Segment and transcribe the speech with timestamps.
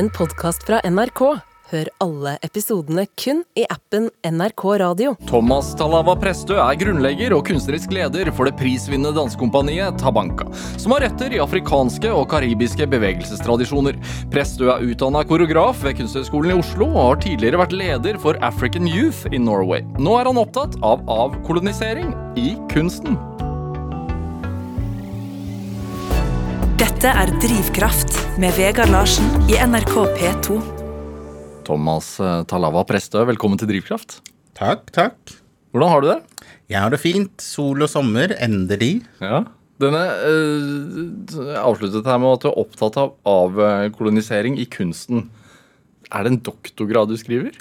[0.00, 1.20] en podkast fra NRK.
[1.70, 5.12] Hør alle episodene kun i appen NRK Radio.
[5.28, 10.48] Thomas Talava Prestø er grunnlegger og kunstnerisk leder for det prisvinnende dansekompaniet Tabanka,
[10.80, 14.00] som har røtter i afrikanske og karibiske bevegelsestradisjoner.
[14.32, 18.88] Prestø er utdanna koreograf ved Kunsthøgskolen i Oslo og har tidligere vært leder for African
[18.88, 19.84] Youth in Norway.
[20.00, 23.20] Nå er han opptatt av avkolonisering i kunsten.
[27.00, 30.58] Dette er Drivkraft med Vegard Larsen i NRK P2.
[31.64, 34.18] Thomas eh, Talava Prestø, velkommen til Drivkraft.
[34.52, 35.32] Takk, takk.
[35.72, 36.18] Hvordan har du det?
[36.68, 37.32] Jeg har det fint.
[37.40, 38.90] Sol og sommer, endelig.
[39.16, 39.46] Ja.
[39.80, 45.30] Denne øh, avsluttet her med at du er opptatt av avkolonisering i kunsten.
[46.12, 47.56] Er det en doktorgrad du skriver?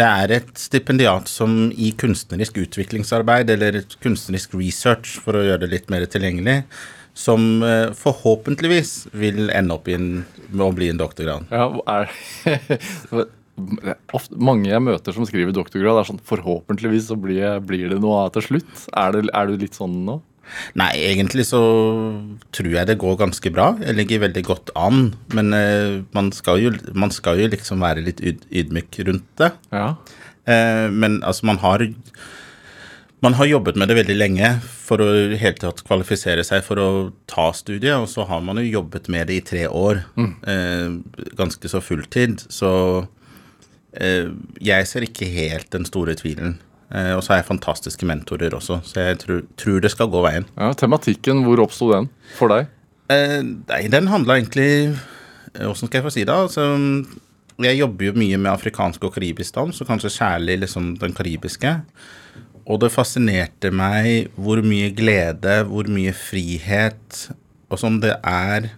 [0.00, 5.74] Det er et stipendiat som i kunstnerisk utviklingsarbeid, eller kunstnerisk research, for å gjøre det
[5.76, 6.62] litt mer tilgjengelig,
[7.18, 10.22] som eh, forhåpentligvis vil ende opp en,
[10.52, 11.50] med å bli en doktorgrad.
[11.50, 13.26] Ja, er
[14.14, 18.20] Ofte, mange jeg møter som skriver doktorgrad, er sånn Forhåpentligvis så blir, blir det noe
[18.28, 18.70] av til slutt.
[18.92, 20.20] Er, det, er, du litt sånn nå?
[20.78, 21.60] Nei, egentlig så
[22.54, 23.72] tror jeg det går ganske bra.
[23.82, 25.10] Jeg ligger veldig godt an.
[25.34, 29.50] Men uh, man, skal jo, man, skal jo, liksom være litt yd, ydmyk rundt det.
[29.74, 29.90] Ja.
[30.46, 31.82] Uh, men altså, man har
[33.24, 35.08] man har jobbet med det veldig lenge for å
[35.40, 36.88] helt tatt kvalifisere seg for å
[37.30, 40.32] ta studiet, og så har man jo jobbet med det i tre år, mm.
[40.54, 42.44] eh, ganske så fulltid.
[42.52, 42.70] Så
[43.96, 44.30] Eh,
[44.62, 46.58] jeg ser ikke helt den store tvilen.
[46.92, 50.22] Eh, og så har jeg fantastiske mentorer også, så jeg tror, tror det skal gå
[50.24, 50.48] veien.
[50.56, 52.68] Ja, Tematikken, hvor oppsto den for deg?
[53.12, 54.98] Eh, nei, den handla egentlig
[55.64, 56.34] Åssen skal jeg få si det?
[56.34, 56.64] Altså,
[57.64, 61.72] jeg jobber jo mye med afrikansk og karibisk dans, så kanskje særlig liksom den karibiske.
[62.68, 67.30] Og det fascinerte meg hvor mye glede, hvor mye frihet
[67.68, 68.70] og som det er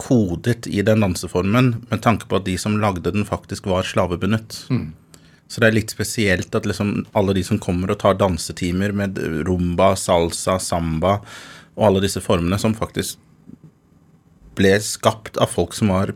[0.00, 4.64] kodet i den danseformen med tanke på at de som lagde den, faktisk var slavebundet.
[4.72, 4.92] Mm.
[5.48, 9.20] Så det er litt spesielt at liksom alle de som kommer og tar dansetimer med
[9.46, 11.18] rumba, salsa, samba
[11.74, 13.20] og alle disse formene som faktisk
[14.58, 16.14] ble skapt av folk som var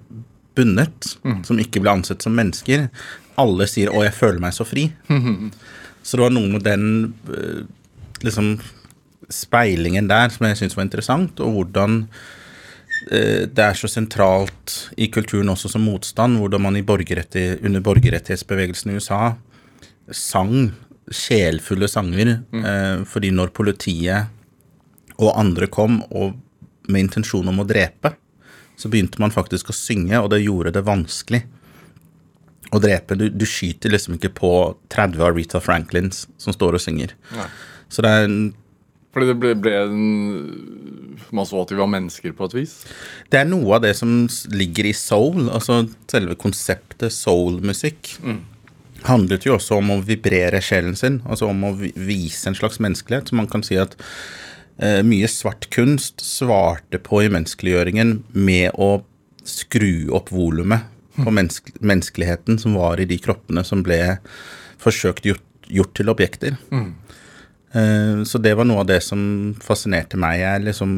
[0.59, 1.43] bundet, mm.
[1.47, 2.89] som ikke ble ansett som mennesker.
[3.39, 4.89] Alle sier 'Å, jeg føler meg så fri'.
[6.09, 6.89] Så det var noe med den
[7.29, 7.63] eh,
[8.25, 8.55] liksom
[9.29, 12.03] speilingen der som jeg syntes var interessant, og hvordan
[13.07, 18.93] Eh, det er så sentralt i kulturen også som motstand, hvordan man borgerrettig, under borgerrettighetsbevegelsen
[18.93, 19.35] i USA
[20.11, 20.73] sang
[21.09, 22.39] sjelfulle sanger.
[22.53, 22.65] Mm.
[22.65, 24.35] Eh, fordi når politiet
[25.19, 26.37] og andre kom og
[26.89, 28.15] med intensjon om å drepe,
[28.79, 31.43] så begynte man faktisk å synge, og det gjorde det vanskelig
[32.69, 33.17] å drepe.
[33.17, 34.53] Du, du skyter liksom ikke på
[34.93, 37.15] 30 av Rita Franklins som står og synger.
[37.37, 37.49] Nei.
[37.89, 38.41] Så det er en
[39.09, 40.03] fordi det ble, ble en,
[41.35, 42.75] Man så at de var mennesker på et vis?
[43.33, 44.13] Det er noe av det som
[44.53, 45.49] ligger i soul.
[45.49, 45.81] Altså
[46.13, 48.13] selve konseptet soul-musikk.
[48.23, 48.43] Mm.
[49.09, 53.31] Handlet jo også om å vibrere sjelen sin, altså om å vise en slags menneskelighet.
[53.31, 53.97] Så man kan si at
[54.77, 59.01] eh, mye svart kunst svarte på i menneskeliggjøringen med å
[59.49, 60.87] skru opp volumet
[61.25, 64.19] på menneske menneskeligheten som var i de kroppene som ble
[64.83, 66.59] forsøkt gjort, gjort til objekter.
[66.71, 66.93] Mm.
[67.73, 69.21] Eh, så det var noe av det som
[69.65, 70.41] fascinerte meg.
[70.43, 70.95] Jeg er liksom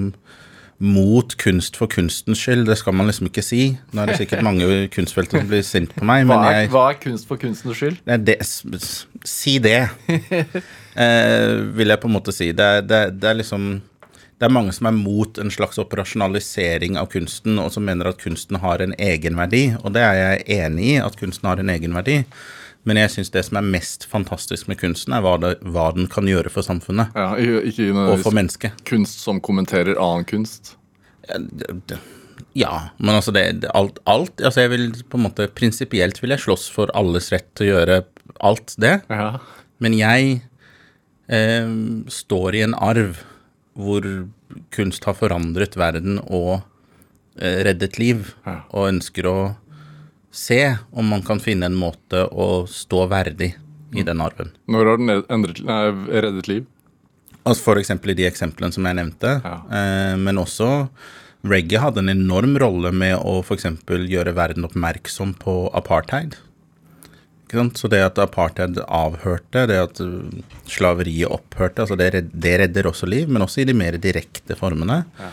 [0.81, 2.65] mot kunst for kunstens skyld.
[2.69, 3.63] Det skal man liksom ikke si.
[3.93, 6.25] Nå er det sikkert mange kunstfelter som blir sint på meg.
[6.29, 8.01] Hva er, jeg, hva er kunst for kunstens skyld?
[8.25, 8.39] Det,
[9.29, 9.83] si det,
[11.05, 12.53] eh, vil jeg på en måte si.
[12.57, 13.75] Det, det, det, er liksom
[14.41, 18.23] Det er mange som er mot en slags operasjonalisering av kunsten, og som mener at
[18.23, 19.67] kunsten har en egenverdi.
[19.83, 22.23] Og det er jeg enig i, at kunsten har en egenverdi.
[22.89, 26.09] Men jeg syns det som er mest fantastisk med kunsten, er hva, det, hva den
[26.09, 27.13] kan gjøre for samfunnet.
[27.13, 28.81] Ja, ikke og for mennesket.
[28.89, 30.73] Kunst som kommenterer annen kunst?
[32.57, 33.45] Ja, men altså det,
[33.77, 37.47] alt, alt Altså jeg vil på en måte Prinsipielt vil jeg slåss for alles rett
[37.55, 37.99] til å gjøre
[38.41, 38.97] alt det.
[39.13, 39.35] Ja.
[39.85, 40.41] Men jeg
[41.29, 41.69] eh,
[42.11, 43.21] står i en arv
[43.79, 44.07] hvor
[44.75, 46.61] kunst har forandret verden og
[47.39, 48.61] eh, reddet liv, ja.
[48.75, 49.39] og ønsker å
[50.31, 53.55] se om man kan finne en måte å stå verdig
[53.97, 54.53] i den arven.
[54.71, 55.81] Når har den endret, nei,
[56.23, 56.69] reddet liv?
[57.43, 57.91] Altså F.eks.
[57.91, 59.39] i de eksemplene som jeg nevnte.
[59.43, 59.57] Ja.
[59.67, 60.71] Eh, men også
[61.51, 63.67] reggae hadde en enorm rolle med å f.eks.
[63.89, 66.37] gjøre verden oppmerksom på apartheid.
[67.51, 70.01] Så det at apartheid avhørte, det at
[70.71, 75.03] slaveriet opphørte, altså det, det, redder også liv, men også i de mer direkte formene.
[75.19, 75.31] Ja.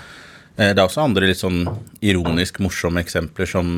[0.58, 1.66] Eh, det er også andre litt sånn
[2.02, 3.70] ironisk morsomme eksempler som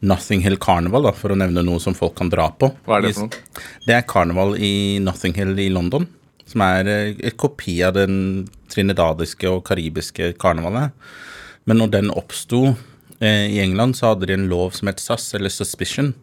[0.00, 2.70] Nothing Hill Carnival, da, for å nevne noe som folk kan dra på.
[2.86, 3.64] Hva er Det for noe?
[3.86, 4.74] Det er karneval i
[5.04, 6.08] Nothing Hill i London.
[6.48, 10.92] Som er eh, et kopi av den trinidadiske og karibiske karnevalet.
[11.68, 12.74] Men når den oppsto
[13.20, 16.14] I England så hadde de en lov som het SAS, eller Suspicion,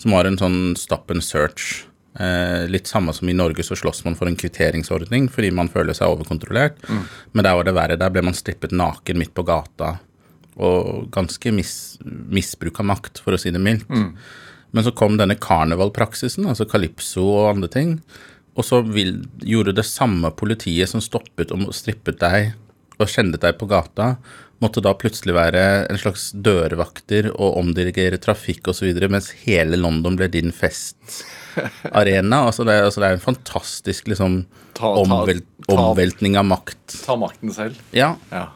[0.00, 1.86] som var en sånn stop and search.
[2.18, 5.94] Eh, litt samme som i Norge så slåss man for en kvitteringsordning fordi man føler
[5.94, 6.80] seg overkontrollert.
[7.32, 7.98] Men der var det verre.
[8.00, 9.98] Der ble man strippet naken midt på gata.
[10.56, 13.86] Og ganske mis misbruk av makt, for å si det mildt.
[14.72, 17.94] Men så kom denne karnevalpraksisen, altså calypso og andre ting.
[18.56, 22.52] Og så vil, gjorde det samme politiet som stoppet og strippet deg
[23.00, 24.16] og kjente deg på gata,
[24.60, 30.28] måtte da plutselig være en slags dørvakter og omdirigere trafikk osv., mens hele London ble
[30.28, 32.42] din festarena.
[32.48, 34.42] altså, det, altså det er en fantastisk liksom
[34.76, 35.40] Ta- ta- omvel,
[35.72, 36.98] omveltning av makt.
[37.06, 37.80] Ta makten selv.
[37.96, 38.46] Ja, Ja.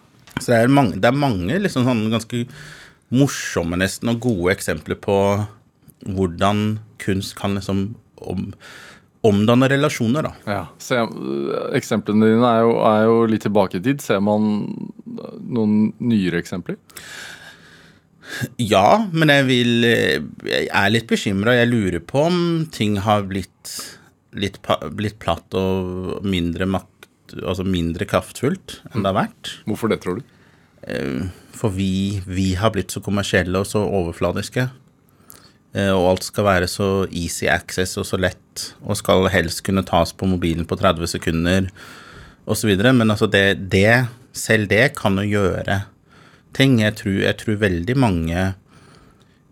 [0.40, 2.44] så det er mange, det er mange liksom sånn ganske
[3.14, 5.16] morsomme nesten og gode eksempler på
[6.04, 8.48] hvordan kunst kan liksom om,
[9.24, 10.32] omdanne relasjoner, da.
[10.50, 10.62] Ja.
[10.82, 10.98] Se,
[11.76, 14.02] eksemplene dine er jo, er jo litt tilbake i tid.
[14.04, 14.50] Ser man
[15.04, 16.78] noen nyere eksempler?
[18.56, 21.58] Ja, men jeg vil Jeg er litt bekymra.
[21.58, 22.38] Jeg lurer på om
[22.72, 23.74] ting har blitt
[24.34, 24.58] litt,
[24.96, 26.90] blitt platt og mindre makt
[27.34, 29.50] Altså mindre kraftfullt enn det har vært.
[29.66, 30.26] Hvorfor det, tror du?
[31.56, 34.66] For vi, vi har blitt så kommersielle og så overfladiske.
[35.74, 39.84] Eh, Og alt skal være så easy access og så lett, og skal helst kunne
[39.86, 41.70] tas på mobilen på 30 sekunder
[42.46, 42.74] osv.
[42.92, 45.82] Men altså det, det, selv det kan jo gjøre
[46.54, 46.78] ting.
[46.82, 48.44] Jeg tror, jeg tror veldig mange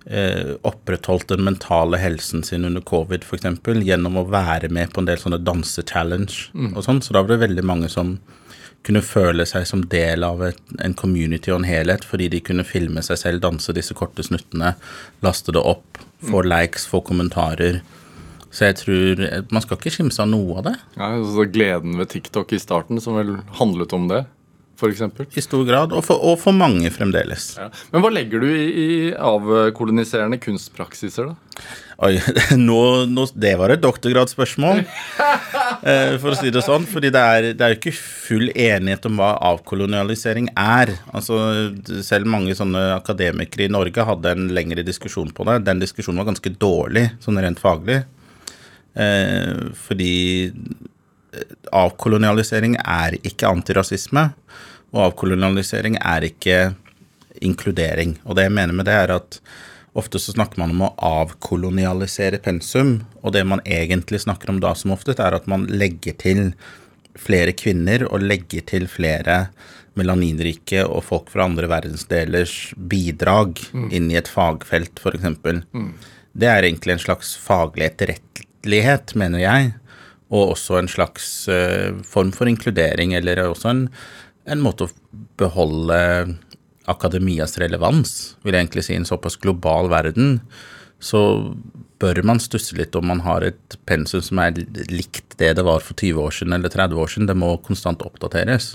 [0.06, 5.10] eh, opprettholdt den mentale helsen sin under covid, f.eks., gjennom å være med på en
[5.10, 7.02] del sånne dansechallenge og sånn.
[7.02, 8.20] Så da var det veldig mange som
[8.87, 12.67] kunne føle seg som del av et, en community og en helhet, fordi de kunne
[12.67, 14.75] filme seg selv, danse disse korte snuttene,
[15.25, 17.81] laste det opp, få likes, få kommentarer.
[18.52, 22.11] Så jeg tror Man skal ikke skimse av noe av det, Ja, altså gleden ved
[22.12, 24.26] TikTok i starten, som vel handlet om det,
[24.82, 25.38] f.eks.
[25.38, 27.52] i stor grad, og for, og for mange fremdeles.
[27.61, 27.70] Ja.
[27.94, 31.70] Men hva legger du i, i avkoloniserende kunstpraksiser, da?
[32.02, 32.17] Oi,
[32.58, 34.81] nå, nå, det var et doktorgradsspørsmål,
[35.90, 36.87] eh, for å si det sånn.
[36.90, 40.96] fordi det er, det er jo ikke full enighet om hva avkolonialisering er.
[41.14, 41.38] Altså,
[42.02, 45.61] Selv mange sånne akademikere i Norge hadde en lengre diskusjon på det.
[45.69, 48.02] Den diskusjonen var ganske dårlig, sånn rent faglig.
[48.93, 50.14] Eh, fordi
[51.73, 54.29] avkolonialisering er ikke antirasisme,
[54.93, 56.58] og avkolonialisering er ikke
[57.43, 58.19] inkludering.
[58.25, 59.38] Og det jeg mener med det, er at
[59.99, 60.93] ofte så snakker man om å
[61.23, 66.17] avkolonialisere pensum, og det man egentlig snakker om da som oftest, er at man legger
[66.20, 66.52] til
[67.19, 69.46] flere kvinner og legger til flere
[69.99, 73.61] melaninrike og folk fra andre verdensdelers bidrag
[73.93, 75.26] inn i et fagfelt, f.eks.
[76.32, 79.75] Det er egentlig en slags faglig etterrettelighet, mener jeg,
[80.32, 83.82] og også en slags eh, form for inkludering, eller også en,
[84.49, 84.93] en måte å
[85.40, 85.99] beholde
[86.90, 90.40] akademias relevans, vil jeg egentlig si, i en såpass global verden,
[91.02, 91.20] så
[92.02, 94.56] bør man stusse litt om man har et pensum som er
[94.90, 97.29] likt det det var for 20 år siden eller 30 år siden.
[97.31, 98.73] Det må konstant oppdateres.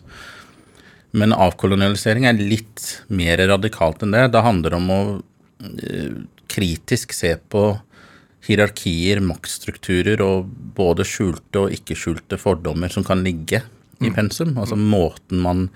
[1.18, 4.28] Men avkolonialisering er litt mer radikalt enn det.
[4.36, 5.02] Det handler om å
[5.64, 6.16] eh,
[6.52, 7.70] kritisk se på
[8.46, 10.46] hierarkier, maktstrukturer og
[10.78, 13.64] både skjulte og ikke skjulte fordommer som kan ligge
[14.00, 14.54] i pensum.
[14.62, 15.70] Altså måten man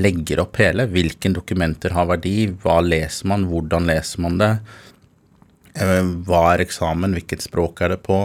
[0.00, 0.86] legger opp hele.
[0.88, 4.50] Hvilke dokumenter har verdi, hva leser man, hvordan leser man det.
[5.76, 8.16] Eh, Hva er eksamen, hvilket språk er det på?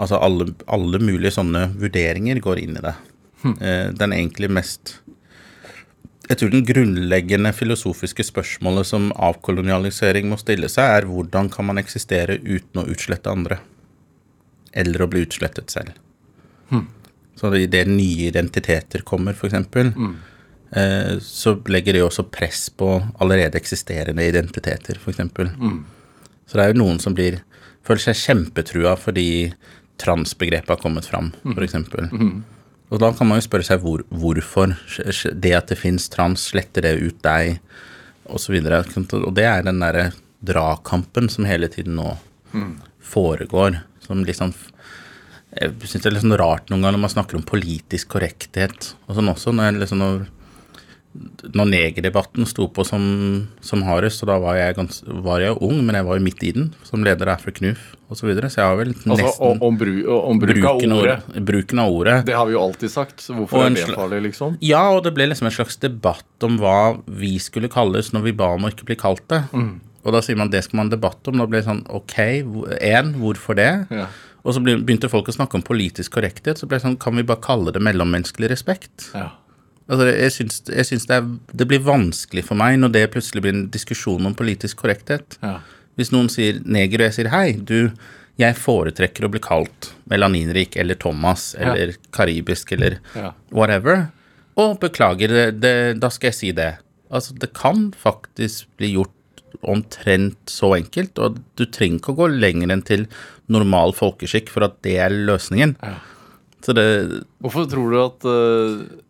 [0.00, 2.94] Altså alle, alle mulige sånne vurderinger går inn i det.
[3.60, 4.96] Eh, Den egentlig mest
[6.32, 11.80] Jeg tror den grunnleggende filosofiske spørsmålet som avkolonialisering må stille seg, er hvordan kan man
[11.82, 13.58] eksistere uten å utslette andre?
[14.72, 15.92] Eller å bli utslettet selv.
[17.36, 19.52] Så idet nye identiteter kommer, f.eks.,
[20.72, 22.88] eh, så legger det også press på
[23.20, 25.20] allerede eksisterende identiteter, f.eks.
[26.48, 27.42] Så det er jo noen som blir
[27.84, 29.52] føler seg kjempetrua fordi
[30.00, 31.76] transbegrepet har kommet fram, f.eks.
[32.92, 34.74] Og da kan man jo spørre seg hvor, hvorfor
[35.32, 37.56] det at det fins trans, sletter det ut deg,
[38.28, 38.58] osv.
[38.60, 40.10] Og det er den derre
[40.44, 42.12] dragkampen som hele tiden nå
[43.12, 44.52] foregår, som liksom
[45.52, 48.94] Jeg syns det er litt sånn rart noen ganger når man snakker om politisk korrekthet
[49.04, 50.22] og sånn også, når, jeg liksom, når
[51.12, 53.02] når negerdebatten sto på som,
[53.64, 56.44] som hardest, og da var jeg, gans, var jeg ung, men jeg var jo midt
[56.48, 59.46] i den, som leder av KNUF osv., så, videre, så jeg har vel Altså, nesten
[59.50, 61.18] om, om, bru, om bruk av bruken, ordet.
[61.20, 62.16] av, bruken av ordet.
[62.28, 64.58] Det har vi jo alltid sagt, så hvorfor er det farlig, liksom?
[64.64, 68.36] Ja, og det ble liksom en slags debatt om hva vi skulle kalles når vi
[68.42, 69.44] ba om å ikke bli kalt det.
[70.02, 71.38] Og da sier man det skal man ha debatt om.
[71.38, 72.16] Da ble det sånn ok,
[72.82, 73.70] én, hvorfor det?
[73.92, 74.08] Ja.
[74.42, 76.58] Og så begynte folk å snakke om politisk korrekthet.
[76.58, 79.12] Så ble det sånn, kan vi bare kalle det mellommenneskelig respekt?
[79.14, 79.28] Ja.
[79.90, 83.42] Altså, jeg syns, jeg syns det, er, det blir vanskelig for meg når det plutselig
[83.44, 85.38] blir en diskusjon om politisk korrekthet.
[85.42, 85.56] Ja.
[85.98, 87.90] Hvis noen sier neger, og jeg sier hei, du,
[88.40, 93.32] jeg foretrekker å bli kalt melaninrik eller Thomas eller karibisk eller Ja.
[93.50, 94.06] whatever.
[94.56, 96.74] Og beklager, det, det, da skal jeg si det.
[97.12, 99.12] Altså, det kan faktisk bli gjort
[99.68, 103.04] omtrent så enkelt, og du trenger ikke å gå lenger enn til
[103.52, 105.76] normal folkeskikk for at det er løsningen.
[105.82, 105.98] Ja.
[106.62, 106.86] Så det
[107.42, 109.01] Hvorfor tror du at, uh,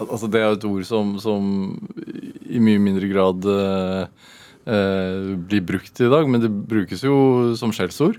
[0.00, 1.44] Altså, det er et ord som, som
[2.50, 4.02] i mye mindre grad eh,
[4.64, 8.18] eh, blir brukt i dag, men det brukes jo som skjellsord.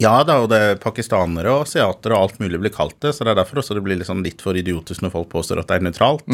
[0.00, 3.26] Ja da, og det er pakistanere og asiatere og alt mulig blir kalt det, så
[3.26, 5.78] det er derfor også det blir liksom litt for idiotisk når folk påstår at det
[5.78, 6.24] er nøytralt.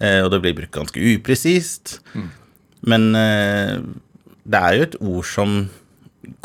[0.00, 1.98] eh, og det blir brukt ganske upresist.
[2.86, 3.80] Men eh,
[4.48, 5.56] det er jo et ord som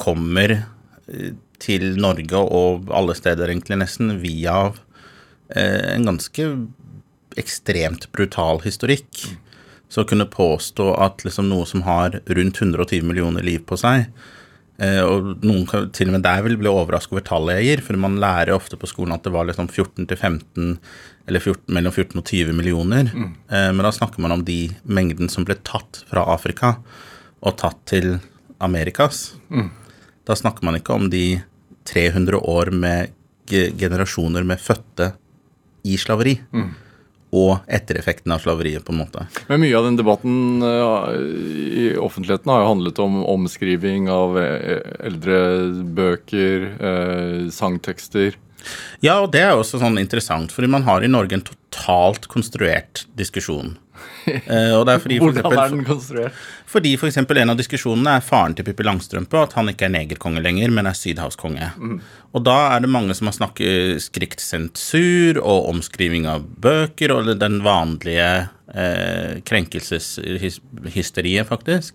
[0.02, 4.58] kommer eh, til Norge og alle steder egentlig nesten via
[5.56, 6.50] eh, en ganske
[7.40, 9.26] ekstremt brutal historikk.
[9.90, 14.08] Så å kunne påstå at liksom noe som har rundt 120 millioner liv på seg,
[14.76, 17.84] Eh, og noen kan til og med der vil bli overrasket over tallet jeg gir,
[17.86, 20.74] for man lærer ofte på skolen at det var liksom 14 til 15,
[21.30, 23.12] eller 14, mellom 14 og 20 millioner.
[23.48, 26.76] Eh, men da snakker man om de mengden som ble tatt fra Afrika
[27.46, 28.18] og tatt til
[28.64, 29.36] Amerikas.
[30.26, 31.42] Da snakker man ikke om de
[31.86, 33.14] 300 år med
[33.48, 35.14] generasjoner med fødte
[35.86, 36.40] i slaveri.
[37.36, 39.26] Og ettereffekten av slaveriet, på en måte.
[39.50, 41.16] Men mye av den debatten eh,
[41.84, 45.40] i offentligheten har jo handlet om omskriving av eh, eldre
[45.98, 48.38] bøker, eh, sangtekster.
[49.04, 53.06] Ja, og det er også sånn interessant, fordi man har i Norge en totalt konstruert
[53.20, 53.76] diskusjon.
[54.56, 56.34] Eh, og det er fordi for Hvordan er den konstruert?
[56.70, 59.94] fordi for eksempel en av diskusjonene er faren til Pippi Langstrømpe, at han ikke er
[59.94, 61.68] negerkonge lenger, men er sydhavskonge.
[62.36, 67.20] Og da er det mange som har snakket skrikt sensur og omskriving av bøker, og
[67.40, 68.30] den vanlige
[68.74, 71.92] eh, krenkelseshysteriet, faktisk.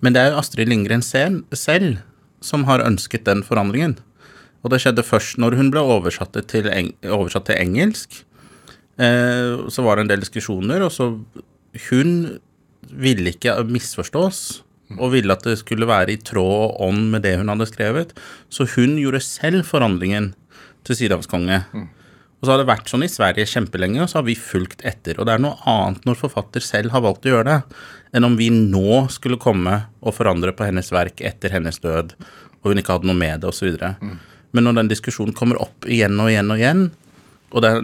[0.00, 1.96] Men det er jo Astrid Lindgren selv, selv
[2.44, 3.94] som har ønsket den forandringen.
[4.64, 8.22] Og det skjedde først når hun ble oversatt til, eng oversatt til engelsk.
[8.96, 11.04] Eh, så var det en del diskusjoner, og så
[11.88, 12.14] Hun
[12.94, 14.62] ville ikke misforstås,
[14.94, 18.12] og ville at det skulle være i tråd og ånd med det hun hadde skrevet.
[18.52, 20.32] Så hun gjorde selv forandringen
[20.86, 21.62] til sydhavskonge.
[21.74, 25.16] Og så har det vært sånn i Sverige kjempelenge, og så har vi fulgt etter.
[25.16, 27.78] Og det er noe annet når forfatter selv har valgt å gjøre det,
[28.14, 32.12] enn om vi nå skulle komme og forandre på hennes verk etter hennes død,
[32.60, 33.80] og hun ikke hadde noe med det, osv.
[33.80, 34.18] Mm.
[34.54, 36.84] Men når den diskusjonen kommer opp igjen og igjen og igjen,
[37.54, 37.76] og er,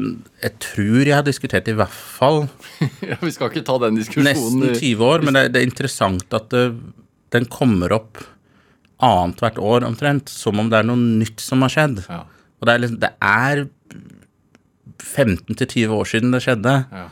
[0.43, 2.41] jeg tror jeg har diskutert i hvert fall
[3.11, 4.27] Ja, vi skal ikke ta den diskusjonen.
[4.27, 6.65] nesten 20 år, men det, det er interessant at det,
[7.35, 8.19] den kommer opp
[9.01, 12.03] annethvert år omtrent, som om det er noe nytt som har skjedd.
[12.11, 12.25] Ja,
[12.61, 13.63] Og det er, liksom, det er
[15.01, 17.07] 15-20 år siden det skjedde, ja.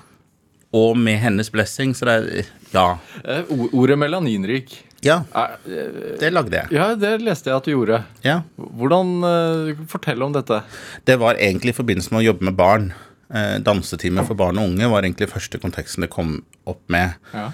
[0.76, 2.98] og med hennes blessing, så det er Ja.
[3.24, 4.74] Eh, Ordet melaninrik
[5.04, 6.72] Ja, er, eh, det lagde jeg.
[6.74, 8.00] Ja, det leste jeg at du gjorde.
[8.24, 8.40] Ja.
[8.56, 10.62] Hvordan eh, Fortell om dette.
[11.06, 12.90] Det var egentlig i forbindelse med å jobbe med barn.
[13.28, 17.18] Eh, dansetime for barn og unge var egentlig første konteksten det kom opp med.
[17.34, 17.50] Ja.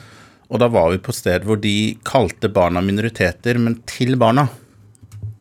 [0.52, 4.46] Og da var vi på et sted hvor de kalte barna minoriteter, men til barna.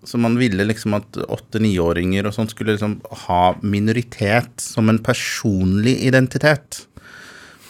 [0.04, 5.96] Så man ville liksom at åtte-niåringer og sånt skulle liksom ha minoritet som en personlig
[6.10, 6.84] identitet.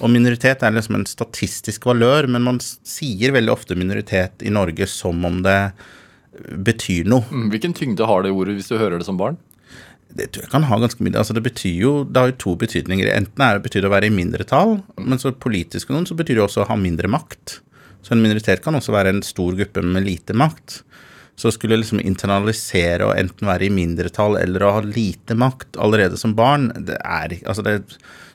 [0.04, 4.88] Og minoritet er liksom en statistisk valør, men man sier veldig ofte minoritet i Norge
[4.92, 5.58] som om det
[6.66, 7.24] betyr noe.
[7.32, 9.38] Mm, Hvilken tyngde har det ordet hvis du hører det som barn?
[10.14, 11.16] Det tror jeg kan ha ganske mye.
[11.18, 13.10] Altså det betyr jo, det har jo to betydninger.
[13.16, 16.46] Enten er det betyr å være i mindretall, men så politisk noen så betyr det
[16.46, 17.62] også å ha mindre makt.
[18.04, 20.82] Så en minoritet kan også være en stor gruppe med lite makt.
[21.40, 26.20] Så skulle liksom internalisere og enten være i mindretall eller å ha lite makt allerede
[26.20, 27.80] som barn, det er Altså det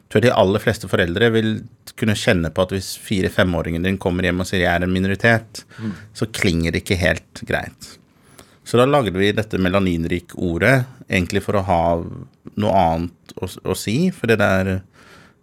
[0.08, 1.50] tror de aller fleste foreldre vil
[1.98, 5.64] kunne kjenne på at hvis fire-femåringen din kommer hjem og sier jeg er en minoritet,
[6.16, 7.94] så klinger det ikke helt greit.
[8.68, 11.80] Så da lagde vi dette melaninrik-ordet, egentlig for å ha
[12.60, 14.70] noe annet å, å si, for det der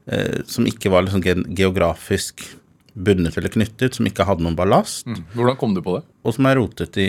[0.08, 2.44] eh, som ikke var liksom ge- geografisk
[2.96, 5.06] bundet eller knyttet, som ikke hadde noen ballast,
[5.36, 6.06] Hvordan kom du på det?
[6.24, 7.08] og som er rotet i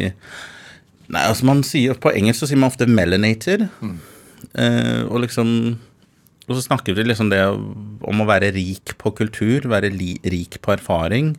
[1.06, 3.68] Nei, altså man sier På engelsk så sier man ofte 'melanated',
[4.58, 5.78] eh, og liksom
[6.47, 10.61] Og så snakker vi liksom det om å være rik på kultur, være li, rik
[10.62, 11.35] på erfaring.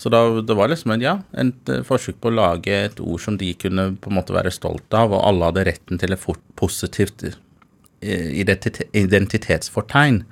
[0.00, 3.20] Så da, det var liksom en, ja, et eh, forsøk på å lage et ord
[3.22, 6.24] som de kunne på en måte være stolt av, og alle hadde retten til et
[6.58, 10.22] positivt eh, identitetsfortegn.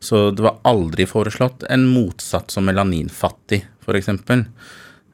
[0.00, 4.08] Så det var aldri foreslått en motsatt som melaninfattig, f.eks.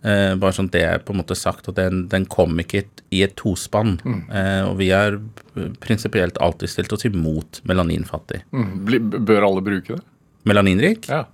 [0.07, 3.23] Eh, bare sånn det er på en måte sagt, at den, den kom ikke i
[3.27, 3.97] et- tospann.
[4.05, 4.21] Mm.
[4.31, 8.45] Eh, og vi har eh, prinsipielt alltid stilt oss imot melaninfattig.
[8.55, 9.25] Mm.
[9.27, 10.05] Bør alle bruke det?
[10.47, 11.09] Melaninrik?
[11.11, 11.25] Ja.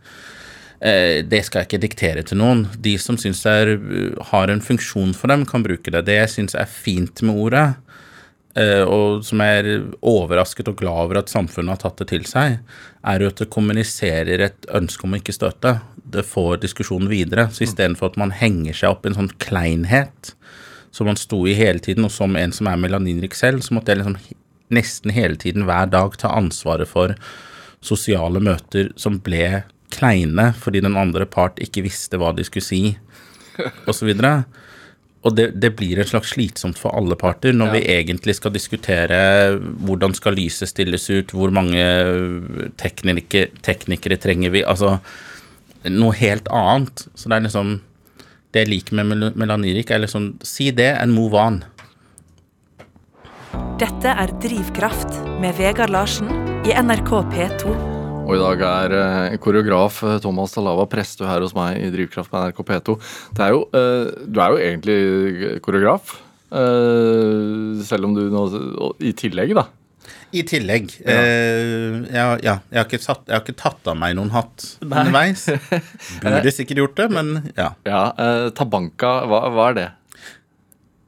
[0.82, 2.64] Eh, det skal jeg ikke diktere til noen.
[2.82, 6.06] De som syns det er, uh, har en funksjon for dem, kan bruke det.
[6.08, 7.91] Det jeg syns er fint med ordet, eh,
[8.84, 12.58] og som jeg er overrasket og glad over at samfunnet har tatt det til seg,
[13.00, 15.78] er jo at det kommuniserer et ønske om å ikke støte.
[15.96, 17.48] Det får diskusjonen videre.
[17.48, 20.34] Så istedenfor at man henger seg opp i en sånn kleinhet
[20.92, 23.94] som man sto i hele tiden, og som en som er melaninrik selv, så måtte
[23.94, 24.18] jeg liksom
[24.72, 27.16] nesten hele tiden hver dag ta ansvaret for
[27.84, 32.82] sosiale møter som ble kleine fordi den andre part ikke visste hva de skulle si,
[33.88, 34.12] osv.
[34.20, 34.44] Og
[35.30, 39.18] det, det blir en slags slitsomt for alle parter når vi egentlig skal diskutere
[39.86, 41.78] hvordan skal lyset stilles ut, hvor mange
[42.82, 44.96] teknikere, teknikere trenger vi Altså
[45.86, 47.06] noe helt annet.
[47.14, 47.80] Så det er liksom
[48.52, 51.62] Det jeg liker med mel- melanirik, er liksom si det and move on.
[53.78, 56.28] Dette er Drivkraft med Vegard Larsen
[56.66, 57.91] i NRK P2.
[58.22, 62.30] Og i dag er eh, koreograf eh, Thomas Talava Prestø her hos meg i Drivkraft
[62.30, 62.94] på NRK P2.
[63.34, 66.14] Det er jo, eh, du er jo egentlig koreograf,
[66.54, 68.44] eh, selv om du nå
[69.02, 69.66] I tillegg, da.
[70.32, 74.14] I tillegg eh, ja, ja, jeg, har ikke satt, jeg har ikke tatt av meg
[74.16, 75.48] noen hatt underveis.
[76.22, 77.72] Burde sikkert gjort det, men ja.
[77.88, 78.04] Ja,
[78.56, 79.88] Tabanka, hva, hva er det?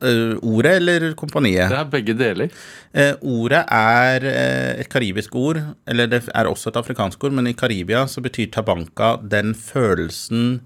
[0.04, 1.70] Eh, ordet eller kompaniet?
[1.72, 2.56] Det er begge deler.
[2.92, 7.48] Eh, ordet er eh, et karibisk ord, eller det er også et afrikansk ord, men
[7.48, 10.60] i Karibia så betyr tabanka den følelsen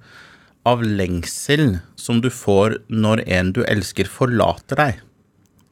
[0.68, 5.04] av lengsel som du får når en du elsker, forlater deg.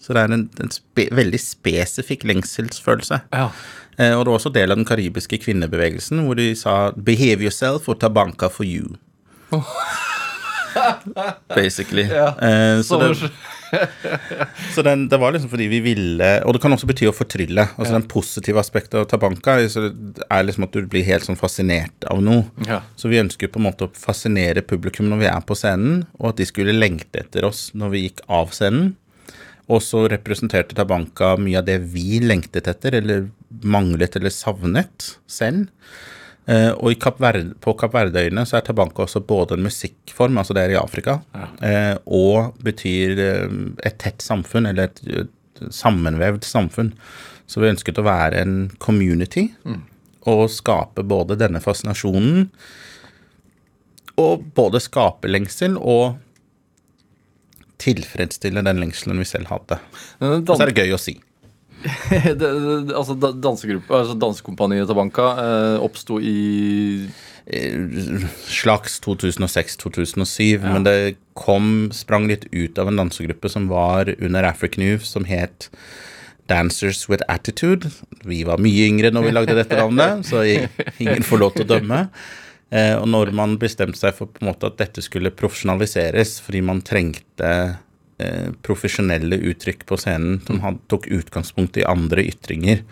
[0.01, 3.25] Så det er en, en spe, veldig spesifikk lengselsfølelse.
[3.35, 3.49] Ja.
[3.99, 7.89] Eh, og det var også del av den karibiske kvinnebevegelsen, hvor de sa 'behave yourself
[7.89, 8.97] og tabanka for you'.
[11.55, 12.03] Basically.
[12.03, 13.31] Eh, så det,
[14.75, 17.65] så den, det var liksom fordi vi ville Og det kan også bety å fortrylle.
[17.77, 22.07] Altså Den positive aspektet av tabanka så er liksom at du blir helt sånn fascinert
[22.11, 22.47] av noe.
[22.69, 22.83] Ja.
[22.99, 26.33] Så vi ønsker på en måte å fascinere publikum når vi er på scenen, og
[26.33, 28.95] at de skulle lengte etter oss når vi gikk av scenen.
[29.67, 33.27] Og så representerte Tabanka mye av det vi lengtet etter, eller
[33.67, 35.67] manglet eller savnet selv.
[36.47, 40.39] Eh, og i Kapp Verde, på Kapp Verdeøyene så er tabanka også både en musikkform,
[40.39, 41.19] altså det er i Afrika,
[41.65, 43.57] eh, og betyr eh,
[43.89, 45.33] et tett samfunn, eller et,
[45.73, 46.93] sammenvevd samfunn.
[47.49, 49.47] Så vi ønsket å være en community,
[50.29, 52.51] og skape både denne fascinasjonen,
[54.21, 56.19] og både skape lengsel og
[57.81, 59.81] tilfredsstille den lengselen vi selv hadde.
[60.21, 61.17] Og så er det gøy å si.
[62.99, 66.37] altså altså Dansekompaniet Tabanka eh, oppsto i
[67.47, 67.79] Eh,
[68.47, 74.83] slags 2006-2007, men det kom, sprang litt ut av en dansegruppe som var under African
[74.83, 75.69] Youth, som het
[76.51, 77.93] Dancers with Attitude.
[78.27, 81.71] Vi var mye yngre når vi lagde dette navnet, så ingen får lov til å
[81.77, 82.01] dømme.
[82.75, 86.65] Eh, og når man bestemte seg for på en måte at dette skulle profesjonaliseres fordi
[86.67, 87.53] man trengte
[88.19, 92.83] eh, profesjonelle uttrykk på scenen som tok utgangspunkt i andre ytringer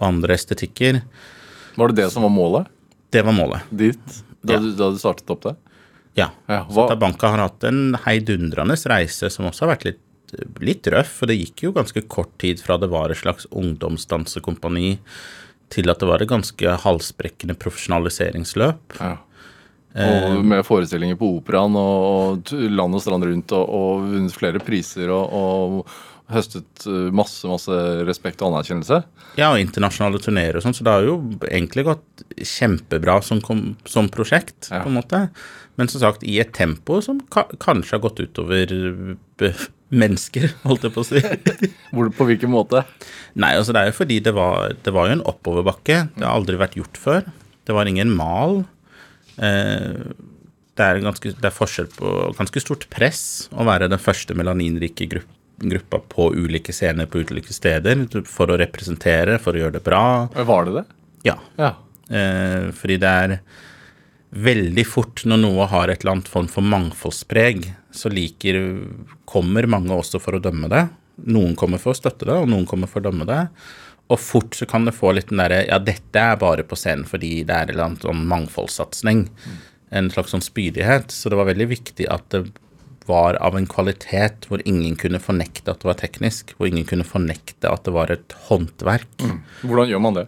[0.00, 1.02] og andre estetikker,
[1.76, 2.66] Var det det som var målet
[3.10, 3.62] det var målet.
[3.70, 4.58] ditt da, Ja.
[4.58, 5.56] du, da du startet opp det?
[6.16, 6.30] Ja.
[6.48, 10.00] Ja, Så Tabanka har hatt en heidundrende reise som også har vært litt,
[10.60, 11.08] litt røff.
[11.20, 14.98] For det gikk jo ganske kort tid fra det var et slags ungdomsdansekompani
[15.70, 18.98] til at det var et ganske halsbrekkende profesjonaliseringsløp.
[19.00, 19.16] Ja.
[19.94, 24.58] Og med forestillinger på operaen og, og land og strand rundt og, og vunnet flere
[24.58, 27.76] priser og, og høstet eh, masse, masse
[28.08, 29.02] respekt og anerkjennelse.
[29.38, 33.42] Ja, og internasjonale turneer og sånn, så det har jo egentlig gått kjempebra som,
[33.86, 34.80] som prosjekt, Ja.
[34.82, 35.20] på en måte.
[35.78, 38.74] Men som sagt, i et tempo som ka kanskje har gått utover
[39.44, 39.64] eh,
[40.02, 41.22] mennesker, holdt jeg på å si.
[41.94, 42.82] Hvor, på hvilken måte?
[43.38, 46.06] Nei, altså det er jo fordi det var, det var jo en oppoverbakke.
[46.16, 47.28] Det har aldri vært gjort før.
[47.68, 48.64] Det var ingen mal.
[49.36, 50.14] Eh,
[50.74, 55.08] det, er ganske, det er forskjell på ganske stort press å være den første melaninrike
[55.10, 55.30] grupp,
[55.62, 60.04] gruppa på ulike scener på ulike steder for å representere, for å gjøre det bra.
[60.34, 60.84] Var det det?
[61.30, 61.38] Ja.
[61.60, 61.74] Ja.
[62.10, 63.38] Eh, fordi det er
[64.34, 68.58] veldig fort når noe har et eller annet form for mangfoldspreg, så liker
[69.30, 70.88] kommer mange også for å dømme det.
[71.30, 73.44] Noen kommer for å støtte det, og noen kommer for å dømme det.
[74.12, 77.06] Og fort så kan det få litt den derre Ja, dette er bare på scenen
[77.08, 79.24] fordi det er en eller annen sånn mangfoldssatsing.
[79.94, 81.14] En slags sånn spydighet.
[81.14, 82.44] Så det var veldig viktig at det
[83.08, 86.54] var av en kvalitet hvor ingen kunne fornekte at det var teknisk.
[86.58, 89.24] Hvor ingen kunne fornekte at det var et håndverk
[89.64, 90.26] Hvordan gjør man det?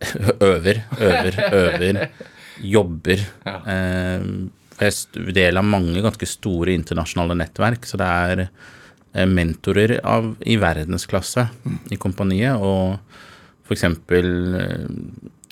[0.40, 1.98] øver, øver, øver,
[2.64, 3.20] jobber.
[3.44, 3.56] Ja.
[3.68, 4.28] Eh,
[4.80, 8.46] Jeg er del av mange ganske store internasjonale nettverk, så det er
[9.12, 11.48] mentorer av, i verdensklasse
[11.90, 12.98] i kompaniet, og
[13.70, 14.26] eksempel
[14.58, 14.86] eh,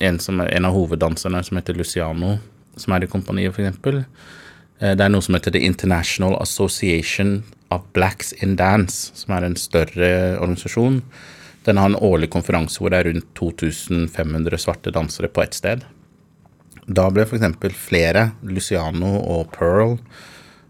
[0.09, 2.37] en, en av hoveddanserne som heter Luciano,
[2.79, 4.05] som er i kompaniet, eksempel.
[4.81, 7.43] Eh, Det er noe som heter The International Association
[7.75, 11.03] of Blacks in Dance, som er en større organisasjon.
[11.67, 15.85] Den har en årlig konferanse hvor det er rundt 2500 svarte dansere på ett sted.
[16.89, 17.75] Da ble f.eks.
[17.77, 19.99] flere, Luciano og Pearl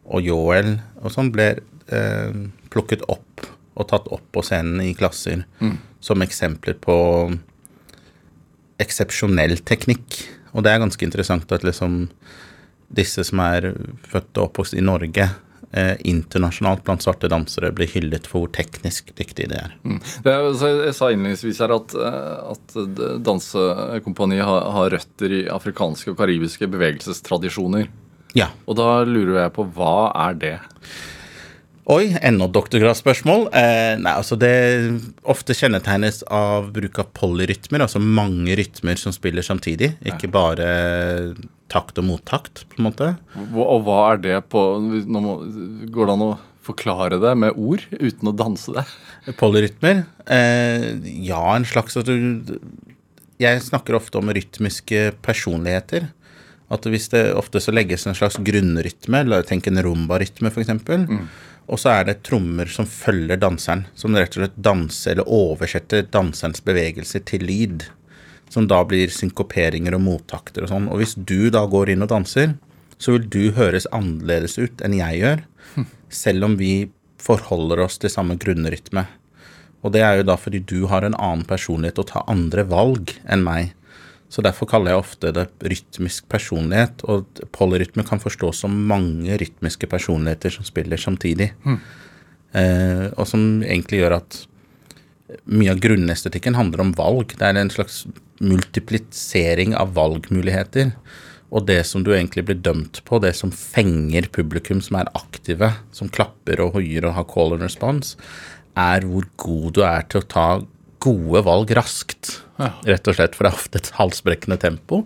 [0.09, 1.53] og Joel og sånn, ble
[1.94, 2.33] eh,
[2.72, 3.46] plukket opp
[3.78, 5.44] og tatt opp på scenen i klasser
[6.00, 6.96] som eksempler på
[8.83, 10.22] eksepsjonell teknikk.
[10.54, 12.07] Og det er ganske interessant at liksom
[12.88, 13.72] disse som er
[14.09, 15.28] født og oppvokst i Norge,
[15.76, 19.76] eh, internasjonalt blant svarte dansere, blir hyllet for hvor teknisk dyktige de er.
[20.24, 20.54] Jeg,
[20.87, 22.78] jeg sa innledningsvis her at, eh, at
[23.26, 27.90] dansekompaniet har, har røtter i afrikanske og karibiske bevegelsestradisjoner.
[28.37, 28.50] Ja.
[28.68, 30.57] Og da lurer jeg på hva er det?
[31.88, 33.46] Oi, enda doktorgradsspørsmål.
[33.57, 34.51] Eh, nei, altså det
[35.24, 40.66] ofte kjennetegnes av bruk av polyrytmer, altså mange rytmer som spiller samtidig, ikke bare
[41.72, 43.09] takt og mottakt, på en måte.
[43.55, 45.38] Hva, og hva er det på nå må,
[45.88, 46.31] Går det an å
[46.68, 48.85] forklare det med ord uten å danse det?
[49.40, 50.05] Polyrytmer?
[50.29, 50.90] Eh,
[51.24, 52.59] ja, en slags at du
[53.40, 56.11] Jeg snakker ofte om rytmiske personligheter.
[56.68, 61.29] At hvis det ofte så legges en slags grunnrytme, eller tenk en rumbarytme f.eks., mm.
[61.68, 66.07] Og så er det trommer som følger danseren, som rett og slett danser eller oversetter
[66.09, 67.85] danserens bevegelser til lyd.
[68.48, 70.88] Som da blir synkoperinger og mottakter og sånn.
[70.88, 72.54] Og hvis du da går inn og danser,
[72.96, 75.44] så vil du høres annerledes ut enn jeg gjør,
[76.24, 76.88] selv om vi
[77.20, 79.04] forholder oss til samme grunnrytme.
[79.85, 83.12] Og det er jo da fordi du har en annen personlighet og tar andre valg
[83.28, 83.74] enn meg.
[84.28, 89.88] Så derfor kaller jeg ofte det rytmisk personlighet, og polyrytme kan forstås som mange rytmiske
[89.88, 91.54] personligheter som spiller samtidig.
[92.52, 94.42] Eh, og som egentlig gjør at
[95.48, 97.34] mye av grunnestetikken handler om valg.
[97.36, 98.02] Det er en slags
[98.44, 100.92] multiplisering av valgmuligheter.
[101.48, 105.72] Og det som du egentlig blir dømt på, det som fenger publikum som er aktive,
[105.96, 108.18] som klapper og hoier og har call and response,
[108.78, 110.48] er hvor god du er til å ta
[111.02, 112.40] gode valg raskt.
[112.58, 112.72] Ja.
[112.87, 115.04] Rett og slett, for det er ofte et halsbrekkende tempo.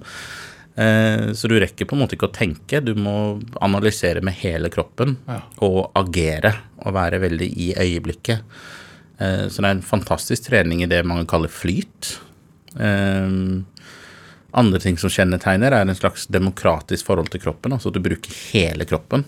[0.75, 4.71] Eh, så du rekker på en måte ikke å tenke, du må analysere med hele
[4.73, 5.43] kroppen Ja.
[5.61, 8.41] og agere og være veldig i øyeblikket.
[9.21, 12.15] Eh, så det er en fantastisk trening i det mange kaller flyt.
[12.81, 13.29] Eh,
[14.55, 17.73] andre ting som kjennetegner, er en slags demokratisk forhold til kroppen.
[17.73, 19.25] Altså at du bruker hele kroppen.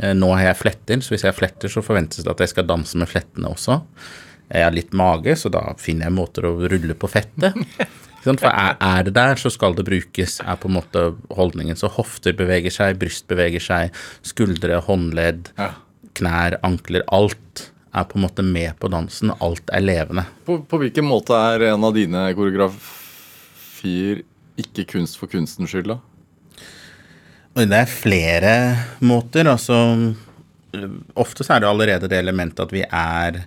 [0.00, 2.96] Nå har jeg fletter, så hvis jeg fletter, så forventes det at jeg skal danse
[2.96, 3.82] med flettene også.
[4.50, 7.56] Jeg har litt mage, så da finner jeg måter å rulle på fettet.
[8.20, 11.78] For er, det der, så skal det brukes, er på en måte holdningen.
[11.78, 13.94] Så hofter beveger seg, bryst beveger seg,
[14.26, 15.48] skuldre, håndledd,
[16.18, 17.06] knær, ankler.
[17.08, 19.32] Alt er på en måte med på dansen.
[19.40, 20.26] Alt er levende.
[20.44, 24.20] På, på hvilken måte er en av dine koreografier
[24.60, 26.00] ikke kunst for kunstens skyld, da?
[27.56, 28.52] Det er flere
[29.02, 29.48] måter.
[29.50, 29.76] Altså
[31.18, 33.40] Ofte så er det allerede det elementet at vi er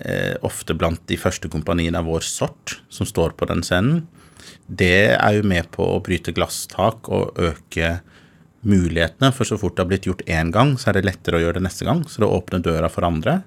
[0.00, 4.04] eh, ofte blant de første kompaniene av vår sort som står på den scenen.
[4.66, 7.98] Det er jo med på å bryte glasstak og øke
[8.64, 9.32] mulighetene.
[9.36, 11.60] For så fort det har blitt gjort én gang, så er det lettere å gjøre
[11.60, 12.04] det neste gang.
[12.08, 13.40] Så det åpner døra for andre.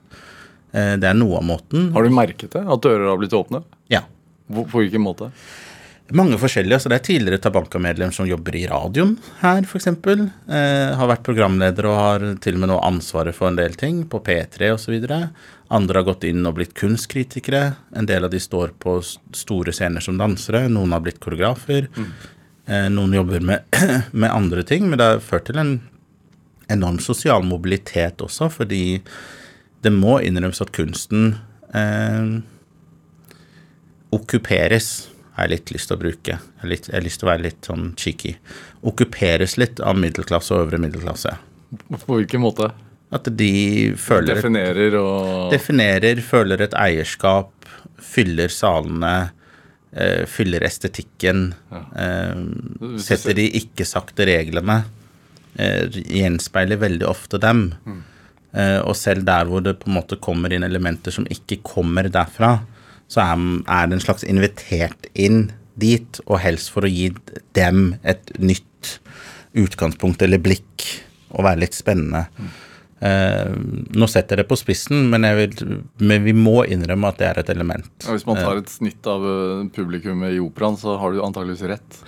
[0.72, 1.92] Eh, det er noe av måten.
[1.96, 2.64] Har du merket det?
[2.66, 3.64] At dører har blitt åpne?
[3.94, 4.04] Ja.
[4.48, 5.32] På hvilken måte?
[6.16, 6.78] Mange forskjellige.
[6.78, 9.88] altså Det er tidligere Tabanka-medlem som jobber i radioen her, f.eks.
[9.88, 14.06] Eh, har vært programleder og har til og med nå ansvaret for en del ting,
[14.08, 14.96] på P3 osv.
[15.68, 17.76] Andre har gått inn og blitt kunstkritikere.
[18.00, 20.70] En del av de står på store scener som dansere.
[20.72, 21.90] Noen har blitt koreografer.
[22.68, 23.68] Eh, noen jobber med,
[24.12, 24.88] med andre ting.
[24.88, 25.76] Men det har ført til en
[26.72, 29.02] enorm sosial mobilitet også, fordi
[29.84, 31.36] det må innrømmes at kunsten
[31.76, 32.40] eh,
[34.16, 36.34] okkuperes, har jeg litt lyst til å bruke.
[36.38, 38.34] Jeg har, litt, jeg har lyst til å være litt sånn cheeky.
[38.90, 41.36] Okkuperes litt av middelklasse og øvre middelklasse.
[41.94, 42.72] På hvilken måte?
[43.14, 43.52] At de
[44.02, 47.54] føler Definerer og definerer, føler et eierskap,
[48.04, 49.30] fyller salene,
[49.96, 51.84] øh, fyller estetikken, Ja.
[52.04, 54.84] Øh, setter de ikke-sakte reglene,
[55.58, 57.72] Øh, gjenspeiler veldig ofte dem.
[58.54, 62.04] Eh, og selv der hvor det på en måte kommer inn elementer som ikke kommer
[62.14, 62.60] derfra,
[63.08, 67.12] så er, det en slags invitert inn dit, og helst for å gi
[67.58, 68.98] dem et nytt
[69.58, 70.86] utgangspunkt eller blikk,
[71.34, 72.28] og være litt spennende.
[72.98, 73.52] Eh,
[73.94, 75.54] nå setter jeg det på spissen, men, vil,
[76.02, 77.90] men vi må innrømme at det er et element.
[78.02, 81.68] Ja, hvis man tar et snitt av eh, publikummet i operaen, så har du antageligvis
[81.70, 82.00] rett.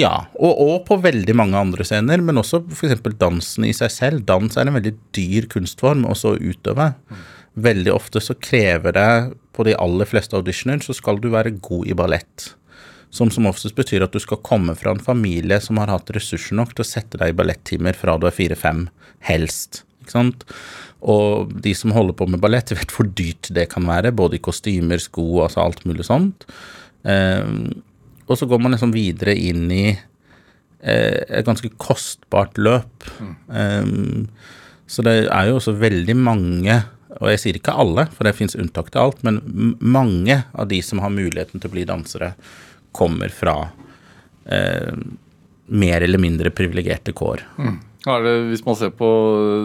[0.00, 3.02] Ja, og, og på veldig mange andre scener, men også f.eks.
[3.20, 4.24] dansen i seg selv.
[4.28, 6.94] Dans er en veldig dyr kunstform også å utøve.
[7.58, 9.10] Veldig ofte så krever det,
[9.56, 12.52] på de aller fleste auditioner, så skal du være god i ballett.
[13.10, 16.58] Som som oftest betyr at du skal komme fra en familie som har hatt ressurser
[16.58, 18.86] nok til å sette deg i ballettimer fra du er fire-fem,
[19.26, 19.82] helst.
[20.98, 24.44] Og de som holder på med ballett, vet hvor dyrt det kan være, både i
[24.44, 26.46] kostymer, sko, altså alt mulig sånt.
[27.04, 27.44] Eh,
[28.28, 33.08] og så går man liksom videre inn i eh, et ganske kostbart løp.
[33.48, 33.92] Eh,
[34.88, 36.80] så det er jo også veldig mange,
[37.18, 39.40] og jeg sier ikke alle, for det fins unntak til alt, men
[39.80, 42.32] mange av de som har muligheten til å bli dansere,
[42.94, 43.56] kommer fra
[44.46, 44.94] eh,
[45.68, 47.42] mer eller mindre privilegerte kår.
[48.08, 49.08] Er det, hvis man ser på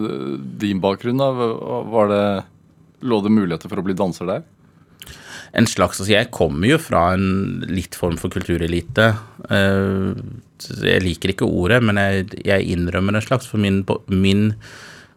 [0.10, 1.30] eh, din bakgrunn, da,
[1.94, 2.26] var det,
[3.06, 4.44] lå det muligheter for å bli danser der?
[5.54, 9.12] en slags altså Jeg kommer jo fra en litt form for kulturelite.
[9.54, 10.14] Eh,
[10.82, 14.48] jeg liker ikke ordet, men jeg, jeg innrømmer en slags, for min, min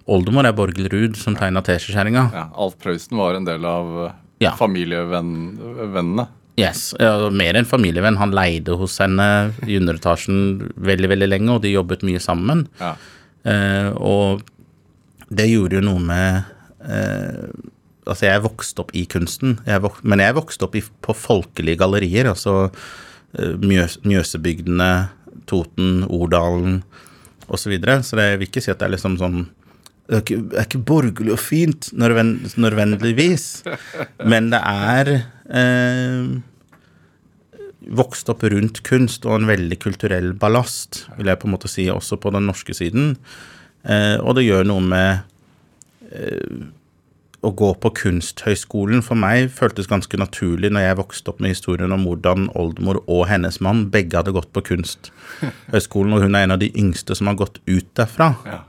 [0.07, 2.29] oldemor er Borghild Ruud, som tegna Teskjekjerringa.
[2.35, 4.13] Ja, Alf Prøysen var en del av eh,
[4.47, 4.53] Ja.
[4.59, 6.27] familievennene.
[6.57, 8.17] Yes, ja, mer enn familievenn.
[8.17, 12.65] Han leide hos henne i underetasjen veldig, veldig lenge, og de jobbet mye sammen.
[12.81, 12.95] Ja.
[13.45, 14.43] Eh, og
[15.29, 16.45] det gjorde jo noe med
[16.87, 17.49] eh,
[18.07, 21.81] Altså, jeg vokste opp i kunsten, jeg vok men jeg vokste opp i, på folkelige
[21.81, 22.29] gallerier.
[22.31, 22.69] Altså
[23.35, 25.09] eh, Mjøs Mjøsebygdene,
[25.51, 26.85] Toten, Ordalen
[27.49, 27.65] osv.
[27.65, 27.97] Så, videre.
[28.07, 29.41] så det, vil ikke si at det er liksom sånn
[30.07, 33.47] det er ikke, er ikke borgerlig og fint nødven, nødvendigvis,
[34.23, 35.11] men det er
[35.51, 36.29] eh,
[37.99, 41.89] vokst opp rundt kunst og en veldig kulturell ballast, vil jeg på en måte si,
[41.91, 43.17] også på den norske siden.
[43.87, 45.27] Eh, og det gjør noe med
[46.11, 46.71] eh,
[47.47, 51.95] å gå på Kunsthøgskolen for meg føltes ganske naturlig når jeg vokste opp med historien
[51.95, 56.57] om hvordan oldemor og hennes mann begge hadde gått på Kunsthøgskolen, og hun er en
[56.57, 58.63] av de yngste som har gått ut derfra, Ja.